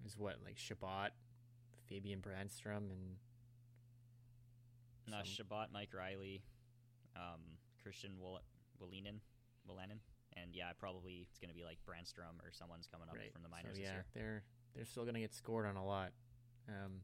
[0.05, 1.13] is what like Chabot,
[1.89, 3.17] Fabian Brännström, and
[5.09, 6.43] no, some- Chabot, Mike Reilly,
[7.17, 7.41] um,
[7.83, 8.43] Christian Wol-
[8.81, 9.21] Wolanin,
[10.37, 13.33] and yeah, probably it's going to be like Brännström or someone's coming up right.
[13.33, 14.43] from the minors So yeah, they're
[14.75, 16.13] they're still gonna get scored on a lot.
[16.69, 17.01] Um,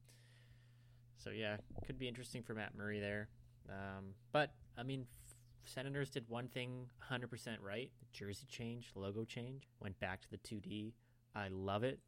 [1.17, 3.29] so yeah, could be interesting for Matt Murray there.
[3.69, 7.29] Um, but I mean, f- Senators did one thing 100%
[7.61, 10.93] right: the jersey change, logo change, went back to the 2D.
[11.35, 12.01] I love it.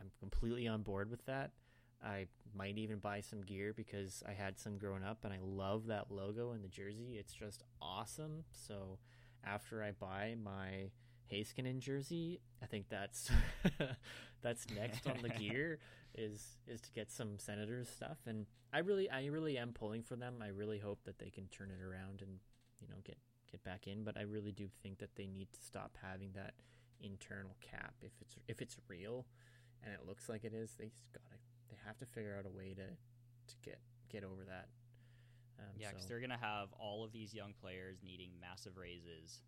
[0.00, 1.52] I'm completely on board with that.
[2.04, 5.86] I might even buy some gear because I had some growing up, and I love
[5.86, 7.16] that logo and the jersey.
[7.18, 8.44] It's just awesome.
[8.52, 8.98] So
[9.44, 10.90] after I buy my
[11.30, 13.30] Heiskanen jersey, I think that's
[14.42, 15.78] that's next on the gear
[16.14, 20.16] is is to get some Senators stuff, and I really I really am pulling for
[20.16, 20.36] them.
[20.42, 22.38] I really hope that they can turn it around and
[22.80, 23.18] you know get
[23.50, 26.54] get back in, but I really do think that they need to stop having that
[27.00, 29.26] internal cap if it's if it's real
[29.84, 30.74] and it looks like it is.
[30.78, 31.36] They just gotta
[31.68, 34.68] they have to figure out a way to to get get over that.
[35.58, 38.76] Um, Yeah, because so- they're going to have all of these young players needing massive
[38.76, 39.42] raises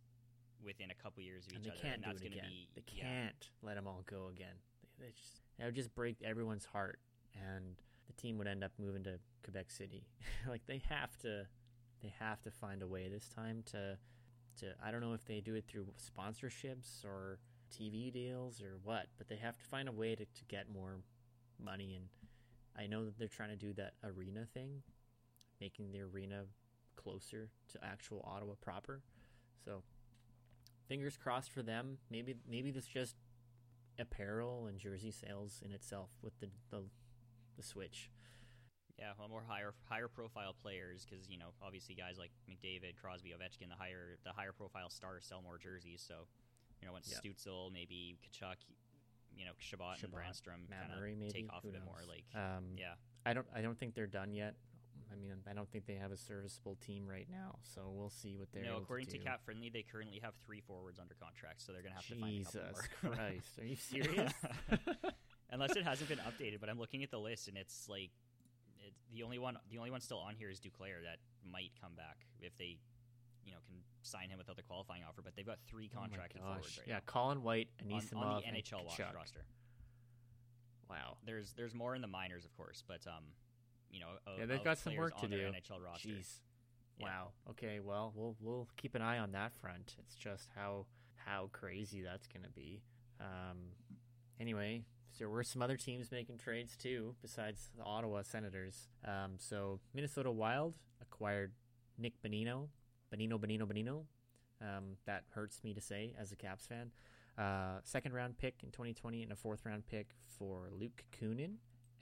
[0.62, 2.44] within a couple years of each and they other, can't and do that's to again.
[2.48, 4.54] be they can't let them all go again.
[4.98, 6.98] They just that would just break everyone's heart,
[7.34, 7.76] and
[8.06, 10.04] the team would end up moving to Quebec City.
[10.48, 11.46] like they have to,
[12.02, 13.96] they have to find a way this time to,
[14.60, 14.74] to.
[14.84, 17.38] I don't know if they do it through sponsorships or
[17.72, 20.98] TV deals or what, but they have to find a way to, to get more
[21.62, 21.94] money.
[21.94, 22.06] And
[22.76, 24.82] I know that they're trying to do that arena thing,
[25.60, 26.44] making the arena
[26.96, 29.02] closer to actual Ottawa proper.
[29.64, 29.82] So
[30.88, 31.98] fingers crossed for them.
[32.10, 33.16] Maybe maybe this just
[33.98, 36.84] apparel and jersey sales in itself with the the,
[37.56, 38.10] the switch.
[38.98, 43.30] Yeah, well, more higher higher profile players because you know obviously guys like McDavid, Crosby,
[43.30, 46.04] Ovechkin, the higher the higher profile stars sell more jerseys.
[46.06, 46.26] So
[46.80, 47.18] you know when Yeah.
[47.18, 48.56] Stützle, maybe Tkachuk,
[49.36, 51.86] you know Chabot, and Chabot, Brännström kind maybe take off Who a bit knows?
[51.86, 52.02] more.
[52.08, 52.94] Like Um, yeah,
[53.26, 54.54] I don't I don't think they're done yet.
[55.14, 57.58] I mean, I don't think they have a serviceable team right now.
[57.62, 59.24] So we'll see what they're no, according to, to.
[59.24, 62.32] Cap Friendly, they currently have three forwards under contract, so they're gonna have to find
[62.32, 62.78] Jesus.
[63.00, 64.32] Christ, are you serious?
[65.50, 68.10] Unless it hasn't been updated, but I'm looking at the list and it's like
[68.80, 71.92] it, the only one the only one still on here is Duclair that might come
[71.96, 72.78] back if they
[73.44, 75.22] you know can sign him without the qualifying offer.
[75.22, 76.48] But they've got three my contracted gosh.
[76.48, 78.84] forwards right yeah, now Colin White, on, Anisimov, on the and NHL
[79.14, 79.44] roster.
[80.90, 81.16] Wow.
[81.24, 83.24] There's there's more in the minors, of course, but um
[83.94, 85.36] you know of, Yeah, they've got some work to do.
[85.36, 86.08] NHL roster.
[86.08, 86.40] Jeez.
[86.98, 87.06] Yeah.
[87.06, 87.28] Wow.
[87.50, 87.80] Okay.
[87.80, 89.94] Well, we'll we'll keep an eye on that front.
[90.00, 90.86] It's just how
[91.24, 92.82] how crazy that's going to be.
[93.20, 93.58] Um.
[94.40, 94.82] Anyway,
[95.12, 98.88] so there were some other teams making trades too, besides the Ottawa Senators.
[99.04, 99.34] Um.
[99.38, 101.52] So Minnesota Wild acquired
[101.96, 102.68] Nick Benino,
[103.14, 104.04] Benino, Benino, Bonino.
[104.60, 104.96] Um.
[105.06, 106.90] That hurts me to say as a Caps fan.
[107.36, 111.54] Uh, second round pick in 2020 and a fourth round pick for Luke Kunin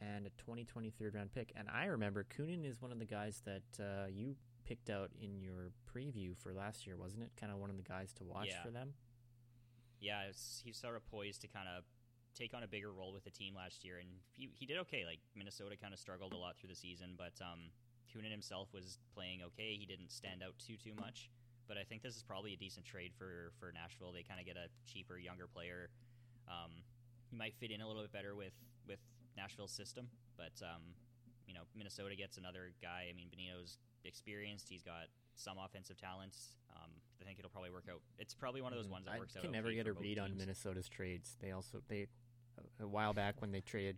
[0.03, 1.53] and a 2020 third round pick.
[1.57, 4.35] And I remember Kunin is one of the guys that uh, you
[4.65, 7.31] picked out in your preview for last year, wasn't it?
[7.39, 8.63] Kind of one of the guys to watch Yeah.
[8.63, 8.95] for them.
[10.01, 10.27] Yeah,
[10.65, 11.85] he's sort of poised to kind of
[12.35, 15.05] take on a bigger role with the team last year, and he, he did okay.
[15.07, 17.71] Like Minnesota kind of struggled a lot through the season, but um,
[18.11, 19.77] Kunin himself was playing okay.
[19.79, 21.31] He didn't stand out too too much,
[21.69, 24.11] but I think this is probably a decent trade for for Nashville.
[24.13, 25.89] They kind of get a cheaper, younger player.
[26.49, 26.83] Um,
[27.31, 28.55] he might fit in a little bit better with
[28.89, 28.99] with
[29.37, 30.83] Nashville's system, but um,
[31.47, 33.07] you know Minnesota gets another guy.
[33.11, 34.69] I mean, Benito's experienced.
[34.69, 35.07] He's got
[35.37, 36.57] some offensive talents.
[36.75, 38.01] Um, I think it'll probably work out.
[38.19, 38.93] It's probably one of those Mhm.
[38.93, 39.41] ones that I works out.
[39.41, 40.37] I can never okay get a read on.
[40.37, 41.37] Minnesota's trades.
[41.41, 42.09] They also they
[42.81, 43.97] a while back when they traded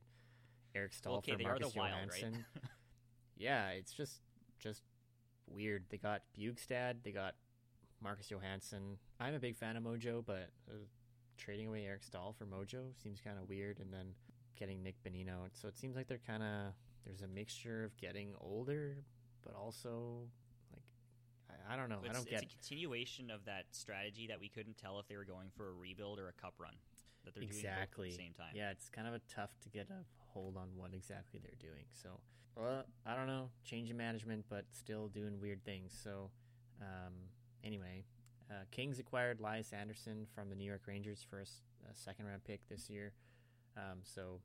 [0.75, 2.21] Eric Staal Well, okay, for they Marcus are the Wild, right?
[2.21, 2.45] Johansson.
[3.37, 4.21] yeah, it's just
[4.59, 4.83] just
[5.47, 5.85] weird.
[5.91, 7.35] They got Bjugstad, they got
[8.01, 8.99] Marcus Johansson.
[9.21, 10.75] I'm a big fan of Mojo, but uh,
[11.37, 14.15] trading away Eric Staal for Mojo seems kind of weird, and then
[14.59, 15.49] getting Nick Benino.
[15.53, 16.73] So it seems like they're kind of
[17.05, 19.05] there's a mixture of getting older,
[19.45, 20.29] but also
[20.73, 20.83] like
[21.51, 22.01] I, I don't know.
[22.03, 25.17] I don't it's get a continuation of that strategy that we couldn't tell if they
[25.17, 26.75] were going for a rebuild or a cup run.
[27.25, 28.53] That they're doing exactly at the same time.
[28.55, 31.85] Yeah, it's kind of a tough to get a hold on what exactly they're doing.
[31.93, 32.21] So,
[32.55, 35.99] well, I don't know, change in management, but still doing weird things.
[36.03, 36.31] So,
[36.83, 37.15] um,
[37.63, 38.05] anyway,
[38.51, 42.69] uh, Kings acquired Lias Andersson from the New York Rangers for a second round pick
[42.69, 43.13] this year.
[43.77, 44.41] Um, so,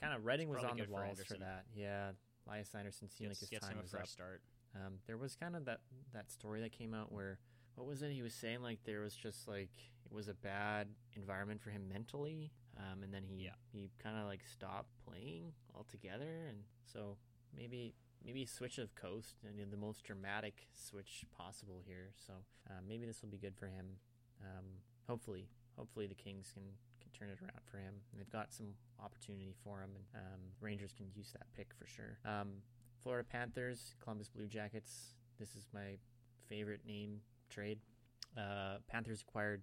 [0.00, 1.64] kind of Redding was on the good for walls for, that.
[1.74, 2.10] Yeah,
[2.48, 4.08] Lias Andersson seemed Gets, like his time was fresh up.
[4.08, 4.42] start.
[4.74, 5.80] Um, there was kind of that
[6.12, 7.38] that story that came out where
[7.74, 8.12] what was it?
[8.12, 9.70] He was saying like there was just like
[10.04, 13.50] it was a bad environment for him mentally, um, and then he Yeah.
[13.72, 17.16] he kind of like stopped playing altogether, and so
[17.56, 17.94] maybe
[18.24, 22.10] maybe switch of coast and the most dramatic switch possible here.
[22.26, 22.34] So
[22.68, 23.96] uh, maybe this will be good for him.
[24.42, 24.64] Um,
[25.08, 26.64] hopefully, hopefully the Kings can.
[27.12, 27.94] Can turn it around for him.
[28.10, 28.68] And they've got some
[29.02, 32.18] opportunity for him, and um, Rangers can use that pick for sure.
[32.24, 32.62] Um,
[33.02, 35.14] Florida Panthers, Columbus Blue Jackets.
[35.38, 35.96] This is my
[36.48, 37.78] favorite name trade.
[38.36, 39.62] Uh, Panthers acquired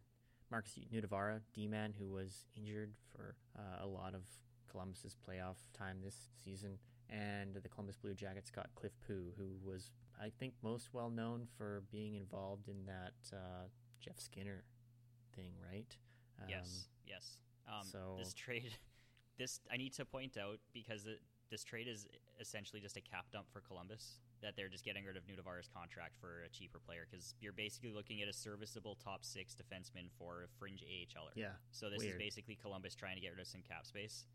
[0.50, 4.24] Markus Nutivaara, D-man, who was injured for uh, a lot of
[4.70, 6.78] Columbus's playoff time this season,
[7.10, 9.92] and the Columbus Blue Jackets got Cliff Pu, who was,
[10.22, 13.68] I think, most well known for being involved in that uh,
[14.00, 14.64] Jeff Skinner
[15.36, 15.96] thing, right?
[16.42, 17.40] Um, yes, yes.
[17.68, 18.74] Um, so- this trade,
[19.38, 22.08] this I need to point out because it, this trade is
[22.40, 24.20] essentially just a cap dump for Columbus.
[24.44, 27.90] That they're just getting rid of Nutivaara's contract for a cheaper player because you're basically
[27.90, 31.34] looking at a serviceable top six defenseman for a fringe AHLer.
[31.34, 32.14] Yeah, So this Weird.
[32.14, 34.28] is basically Columbus trying to get rid of some cap space.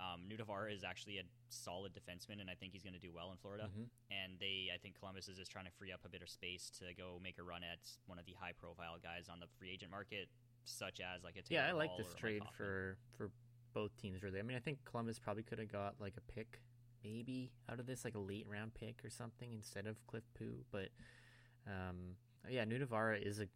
[0.00, 3.32] Um, Nutivaara is actually a solid defenseman, and I think he's going to do well
[3.32, 3.68] in Florida.
[3.68, 3.84] Mhm.
[4.10, 6.70] And they, I think Columbus is just trying to free up a bit of space
[6.80, 9.90] to go make a run at one of the high-profile guys on the free agent
[9.90, 10.30] market,
[10.64, 12.96] such as like a Taylor yeah, I like Hall this or a Mike trade for
[13.16, 13.30] for
[13.74, 14.22] both teams.
[14.22, 16.60] Really, I mean, I think Columbus probably could have got like a pick,
[17.04, 20.64] maybe out of this, like a late round pick or something instead of Cliff Pu.
[20.70, 20.88] But
[21.66, 22.16] um,
[22.48, 23.46] yeah, Nutivaara is a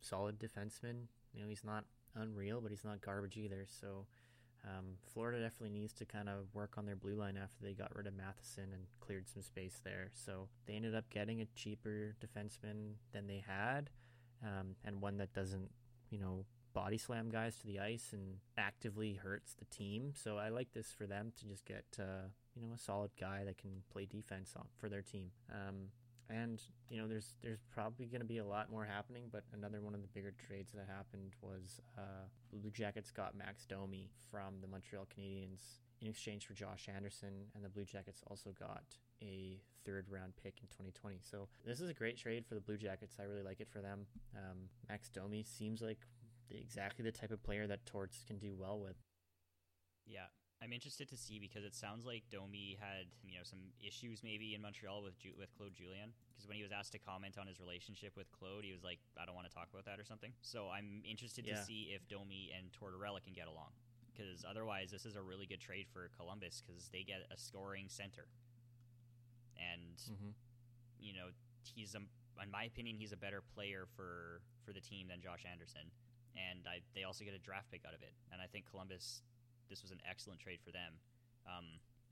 [0.00, 1.06] solid defenseman.
[1.34, 1.84] You know, he's not
[2.14, 3.64] unreal, but he's not garbage either.
[3.66, 4.06] So
[4.64, 7.94] um, Florida definitely needs to kind of work on their blue line after they got
[7.96, 10.10] rid of Matheson and cleared some space there.
[10.12, 13.90] So they ended up getting a cheaper defenseman than they had,
[14.42, 15.68] um, and one that doesn't,
[16.12, 16.44] you know,
[16.74, 20.12] body slam guys to the ice and actively hurts the team.
[20.14, 23.44] So I like this for them to just get, uh, you know, a solid guy
[23.44, 25.30] that can play defense on, for their team.
[25.50, 25.88] Um,
[26.30, 29.24] and you know, there's there's probably going to be a lot more happening.
[29.30, 33.66] But another one of the bigger trades that happened was uh, Blue Jackets got Max
[33.66, 38.50] Domi from the Montreal Canadiens in exchange for Josh Anderson, and the Blue Jackets also
[38.58, 38.82] got
[39.22, 41.20] a third round pick in 2020.
[41.22, 43.16] So this is a great trade for the Blue Jackets.
[43.20, 44.06] I really like it for them.
[44.36, 46.00] Um, Max Domi seems like
[46.50, 48.96] exactly the type of player that Torts can do well with.
[50.06, 50.26] Yeah,
[50.60, 54.54] I'm interested to see because it sounds like Domi had you know some issues maybe
[54.54, 57.46] in Montreal with Ju- with Claude Julien because when he was asked to comment on
[57.46, 60.04] his relationship with Claude, he was like, "I don't want to talk about that" or
[60.04, 60.32] something.
[60.42, 61.54] So I'm interested Yeah.
[61.54, 63.70] to see if Domi and Tortorella can get along
[64.14, 67.86] because otherwise this is a really good trade for Columbus because they get a scoring
[67.88, 68.26] center,
[69.56, 70.30] and Mm-hmm.
[71.00, 71.28] you know
[71.74, 71.98] he's a,
[72.42, 75.90] in my opinion he's a better player for for the team than Josh Anderson,
[76.36, 79.22] and I, they also get a draft pick out of it, and I think Columbus
[79.68, 80.94] this was an excellent trade for them.
[81.46, 81.64] Um,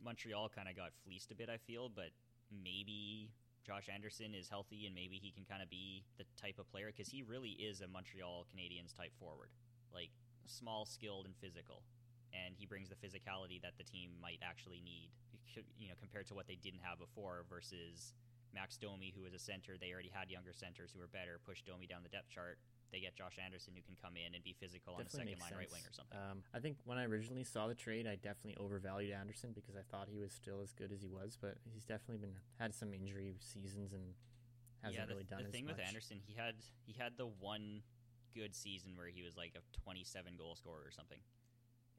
[0.02, 2.08] Montreal kind of got fleeced a bit, I feel, but
[2.50, 3.28] maybe
[3.66, 6.88] Josh Anderson is healthy and maybe he can kind of be the type of player
[6.88, 9.50] because he really is a Montreal Canadiens type forward,
[9.92, 10.08] like
[10.50, 11.82] small, skilled, and physical.
[12.30, 15.10] And he brings the physicality that the team might actually need,
[15.78, 17.44] you know, compared to what they didn't have before.
[17.48, 18.14] Versus
[18.54, 21.40] Max Domi, who was a center, they already had younger centers who were better.
[21.46, 22.58] push Domi down the depth chart,
[22.92, 25.54] they get Josh Anderson who can come in and be physical on the second line
[25.56, 26.18] right wing or something.
[26.18, 29.86] Um, I think when I originally saw the trade, I definitely overvalued Anderson because I
[29.90, 32.92] thought he was still as good as he was, but he's definitely been had some
[32.92, 34.14] injury seasons and
[34.82, 35.76] hasn't yeah, the, really done the thing much.
[35.76, 36.54] with Anderson, he had
[36.86, 37.82] he had the one
[38.34, 41.20] good season where he was like a 27 goal scorer or something,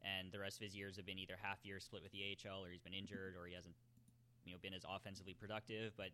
[0.02, 2.64] and the rest of his years have been either half year split with the AHL
[2.64, 3.76] or he's been injured or he hasn't
[4.46, 5.94] you know been as offensively productive.
[5.98, 6.10] But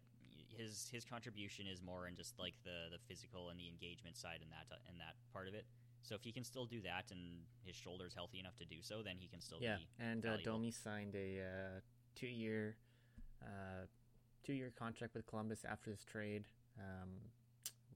[0.57, 4.39] his his contribution is more in just like the the physical and the engagement side
[4.41, 5.65] and that in that part of it.
[6.01, 9.01] So if he can still do that and his shoulder's healthy enough to do so,
[9.03, 10.37] then he can still yeah, be and uh.
[10.43, 11.79] Domi signed a uh,
[12.15, 12.77] two-year,
[13.43, 13.85] uh,
[14.45, 16.45] two-year contract with Columbus after this trade,
[16.79, 17.09] um,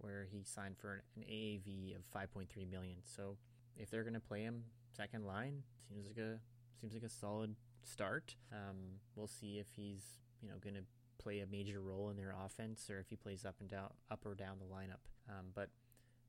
[0.02, 2.98] where he signed for an, AAV of 5.3 million.
[3.04, 3.38] So
[3.78, 4.64] if they're going to play him
[4.96, 6.40] second line, seems like a
[6.80, 8.36] seems like a solid start.
[8.52, 10.04] Um, we'll see if he's
[10.42, 10.84] you know going to
[11.22, 14.26] play a major role in their offense or if he plays up and down up
[14.26, 15.06] or down the lineup.
[15.30, 15.70] Um, but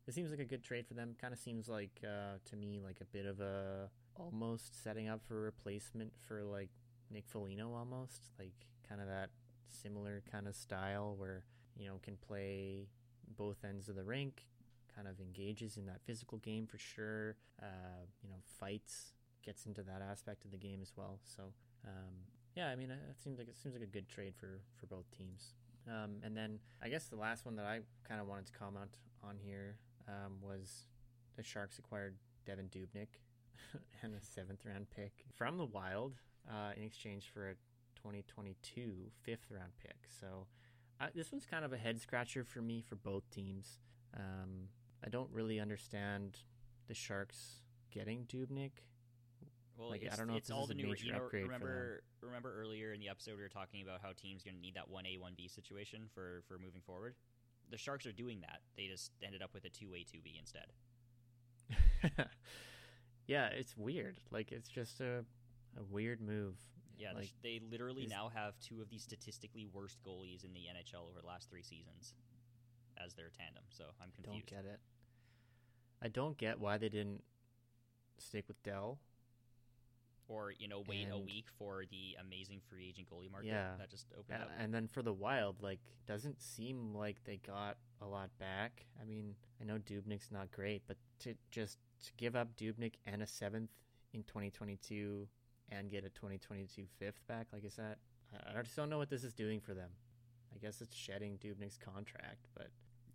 [0.07, 1.15] it seems like a good trade for them.
[1.21, 5.23] Kind of seems like uh, to me like a bit of a almost setting up
[5.27, 6.71] for replacement for like
[7.11, 8.53] Nick Foligno almost like
[8.87, 9.31] kind of that
[9.69, 11.45] similar kind of style where
[11.77, 12.89] you know can play
[13.37, 14.47] both ends of the rink
[14.95, 17.37] kind of engages in that physical game for sure.
[17.61, 19.13] Uh, you know fights
[19.45, 21.19] gets into that aspect of the game as well.
[21.25, 21.43] So
[21.87, 22.15] um,
[22.55, 25.11] yeah I mean it seems like it seems like a good trade for for both
[25.17, 25.55] teams.
[25.89, 28.99] Um, and then I guess the last one that I kind of wanted to comment
[29.25, 29.77] on here
[30.09, 30.87] um, was
[31.37, 32.15] the Sharks acquired
[32.47, 33.19] Devan Dubnyk
[34.03, 36.15] and a seventh round pick from the Wild
[36.49, 37.55] uh, in exchange for a
[37.97, 39.97] 2022 fifth round pick.
[40.21, 40.47] So
[41.03, 43.79] uh, this one's kind of a head scratcher for me for both teams.
[44.17, 44.69] Um,
[45.05, 46.39] I don't really understand
[46.87, 48.71] the Sharks getting Dubnyk.
[49.77, 50.95] Well, Like, I don't know if it's all the new.
[50.97, 54.55] You know, remember remember earlier in the episode we were talking about how teams going
[54.55, 57.15] to need that one A one B situation for for moving forward.
[57.71, 58.61] The Sharks are doing that.
[58.77, 60.67] They just ended up with a two A two B instead.
[63.27, 64.21] yeah, it's weird.
[64.31, 65.25] Like it's just a
[65.79, 66.55] a weird move.
[67.03, 71.09] Yeah, like they literally now have two of the statistically worst goalies in the NHL
[71.11, 72.15] over the last three seasons
[73.03, 73.65] as their tandem.
[73.71, 74.47] So I'm confused.
[74.49, 74.81] don't get it.
[76.01, 77.23] I don't get why they didn't
[78.19, 78.99] stick with Dell.
[80.29, 83.75] Or you know, wait a week for the amazing free agent goalie market Yeah.
[83.79, 84.51] that just opened Uh, up.
[84.57, 88.87] and then for the Wild, like, doesn't seem like they got a lot back.
[89.01, 93.23] I mean, I know Dubnyk's not great, but to just to give up Dubnyk and
[93.23, 93.71] a seventh
[94.13, 95.29] in 2022
[95.71, 97.97] and get a 2022 fifth back, like I said,
[98.33, 99.91] I I just don't know what this is doing for them.
[100.55, 102.69] I guess it's shedding Dubnyk's contract, but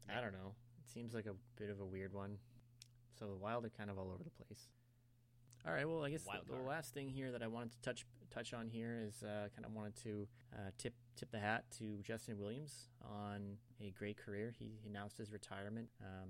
[0.09, 0.53] I don't know.
[0.83, 2.37] It seems like a bit of a weird one.
[3.19, 4.67] So the Wild are kind of all over the place.
[5.67, 5.87] All right.
[5.87, 8.67] Well, I guess the, the last thing here that I wanted to touch touch on
[8.67, 12.89] here is uh, kind of wanted to uh, tip tip the hat to Justin Williams
[13.03, 14.53] on a great career.
[14.57, 16.29] He, he announced his retirement um,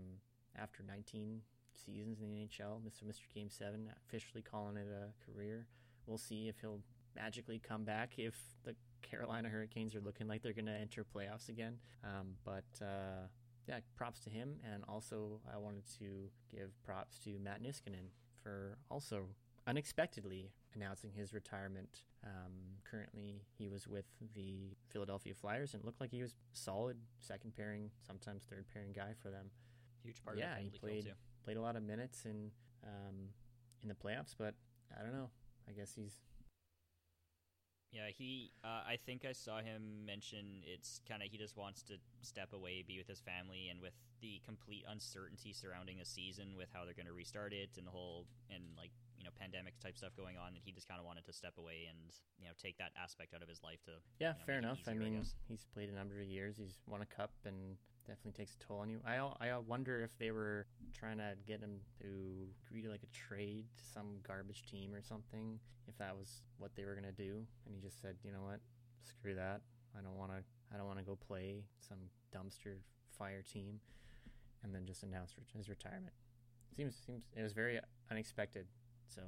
[0.58, 1.42] after 19
[1.74, 2.82] seasons in the NHL.
[2.82, 3.04] Mr.
[3.04, 3.32] Mr.
[3.34, 5.68] Game Seven officially calling it a career.
[6.08, 6.82] We'll see if he'll
[7.16, 11.50] magically come back if the Carolina Hurricanes are looking like they're going to enter playoffs
[11.50, 11.78] again.
[12.04, 13.28] Um, but uh,
[13.68, 18.10] yeah, props to him, and also I wanted to give props to Matt Niskanen
[18.42, 19.26] for also
[19.68, 22.04] unexpectedly announcing his retirement.
[22.24, 22.54] Um,
[22.90, 24.06] currently, he was with
[24.36, 29.14] the Philadelphia Flyers and looked like he was solid second pairing, sometimes third pairing guy
[29.22, 29.52] for them.
[30.04, 32.52] Huge part yeah, of the he played played a lot of minutes in
[32.84, 33.30] um,
[33.84, 34.54] in the playoffs, but
[34.98, 35.30] I don't know.
[35.68, 36.22] I guess he's
[37.92, 38.52] Yeah, he.
[38.64, 42.54] Uh, I think I saw him mention it's kind of he just wants to step
[42.54, 46.84] away, be with his family, and with the complete uncertainty surrounding a season, with how
[46.86, 50.16] they're going to restart it, and the whole and like you know pandemic type stuff
[50.18, 51.98] going on, that he just kind of wanted to step away and
[52.38, 54.80] you know take that aspect out of his life to Yeah, you know, fair enough.
[54.88, 55.36] I easier, I mean, guess.
[55.48, 56.58] he's played a number of years.
[56.58, 57.78] He's won a cup and
[58.08, 59.00] definitely takes a toll on you.
[59.06, 60.66] I I wonder if they were
[60.98, 62.08] trying to get him to
[62.66, 65.60] agree to like a trade to some garbage team or something.
[65.88, 68.60] If that was what they were gonna do, and he just said, you know what,
[69.04, 69.62] screw that.
[69.98, 70.44] I don't want to.
[70.74, 71.98] I don't want to go play some
[72.36, 72.76] dumpster
[73.18, 73.80] fire team,
[74.64, 76.14] and then just announced his retirement.
[76.76, 77.80] Seems seems it was very
[78.12, 78.68] unexpected.
[79.08, 79.22] So,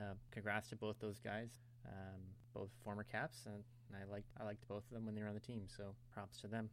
[0.00, 1.50] uh, congrats to both those guys,
[1.86, 2.20] um,
[2.52, 3.62] both former Caps, and
[3.94, 5.62] I liked I liked both of them when they were on the team.
[5.68, 6.70] So, props to them.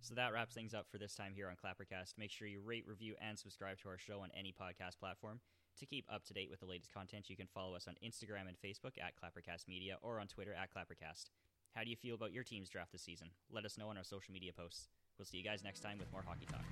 [0.00, 2.16] So that wraps things up for this time here on Clappercast.
[2.16, 5.40] Make sure you rate, review, and subscribe to our show on any podcast platform.
[5.80, 8.48] To keep up to date with the latest content, you can follow us on Instagram
[8.48, 11.30] and Facebook at Clappercast Media or on Twitter at Clappercast.
[11.74, 13.28] How do you feel about your team's draft this season?
[13.50, 14.88] Let us know on our social media posts.
[15.18, 16.64] We'll see you guys next time with more hockey talk.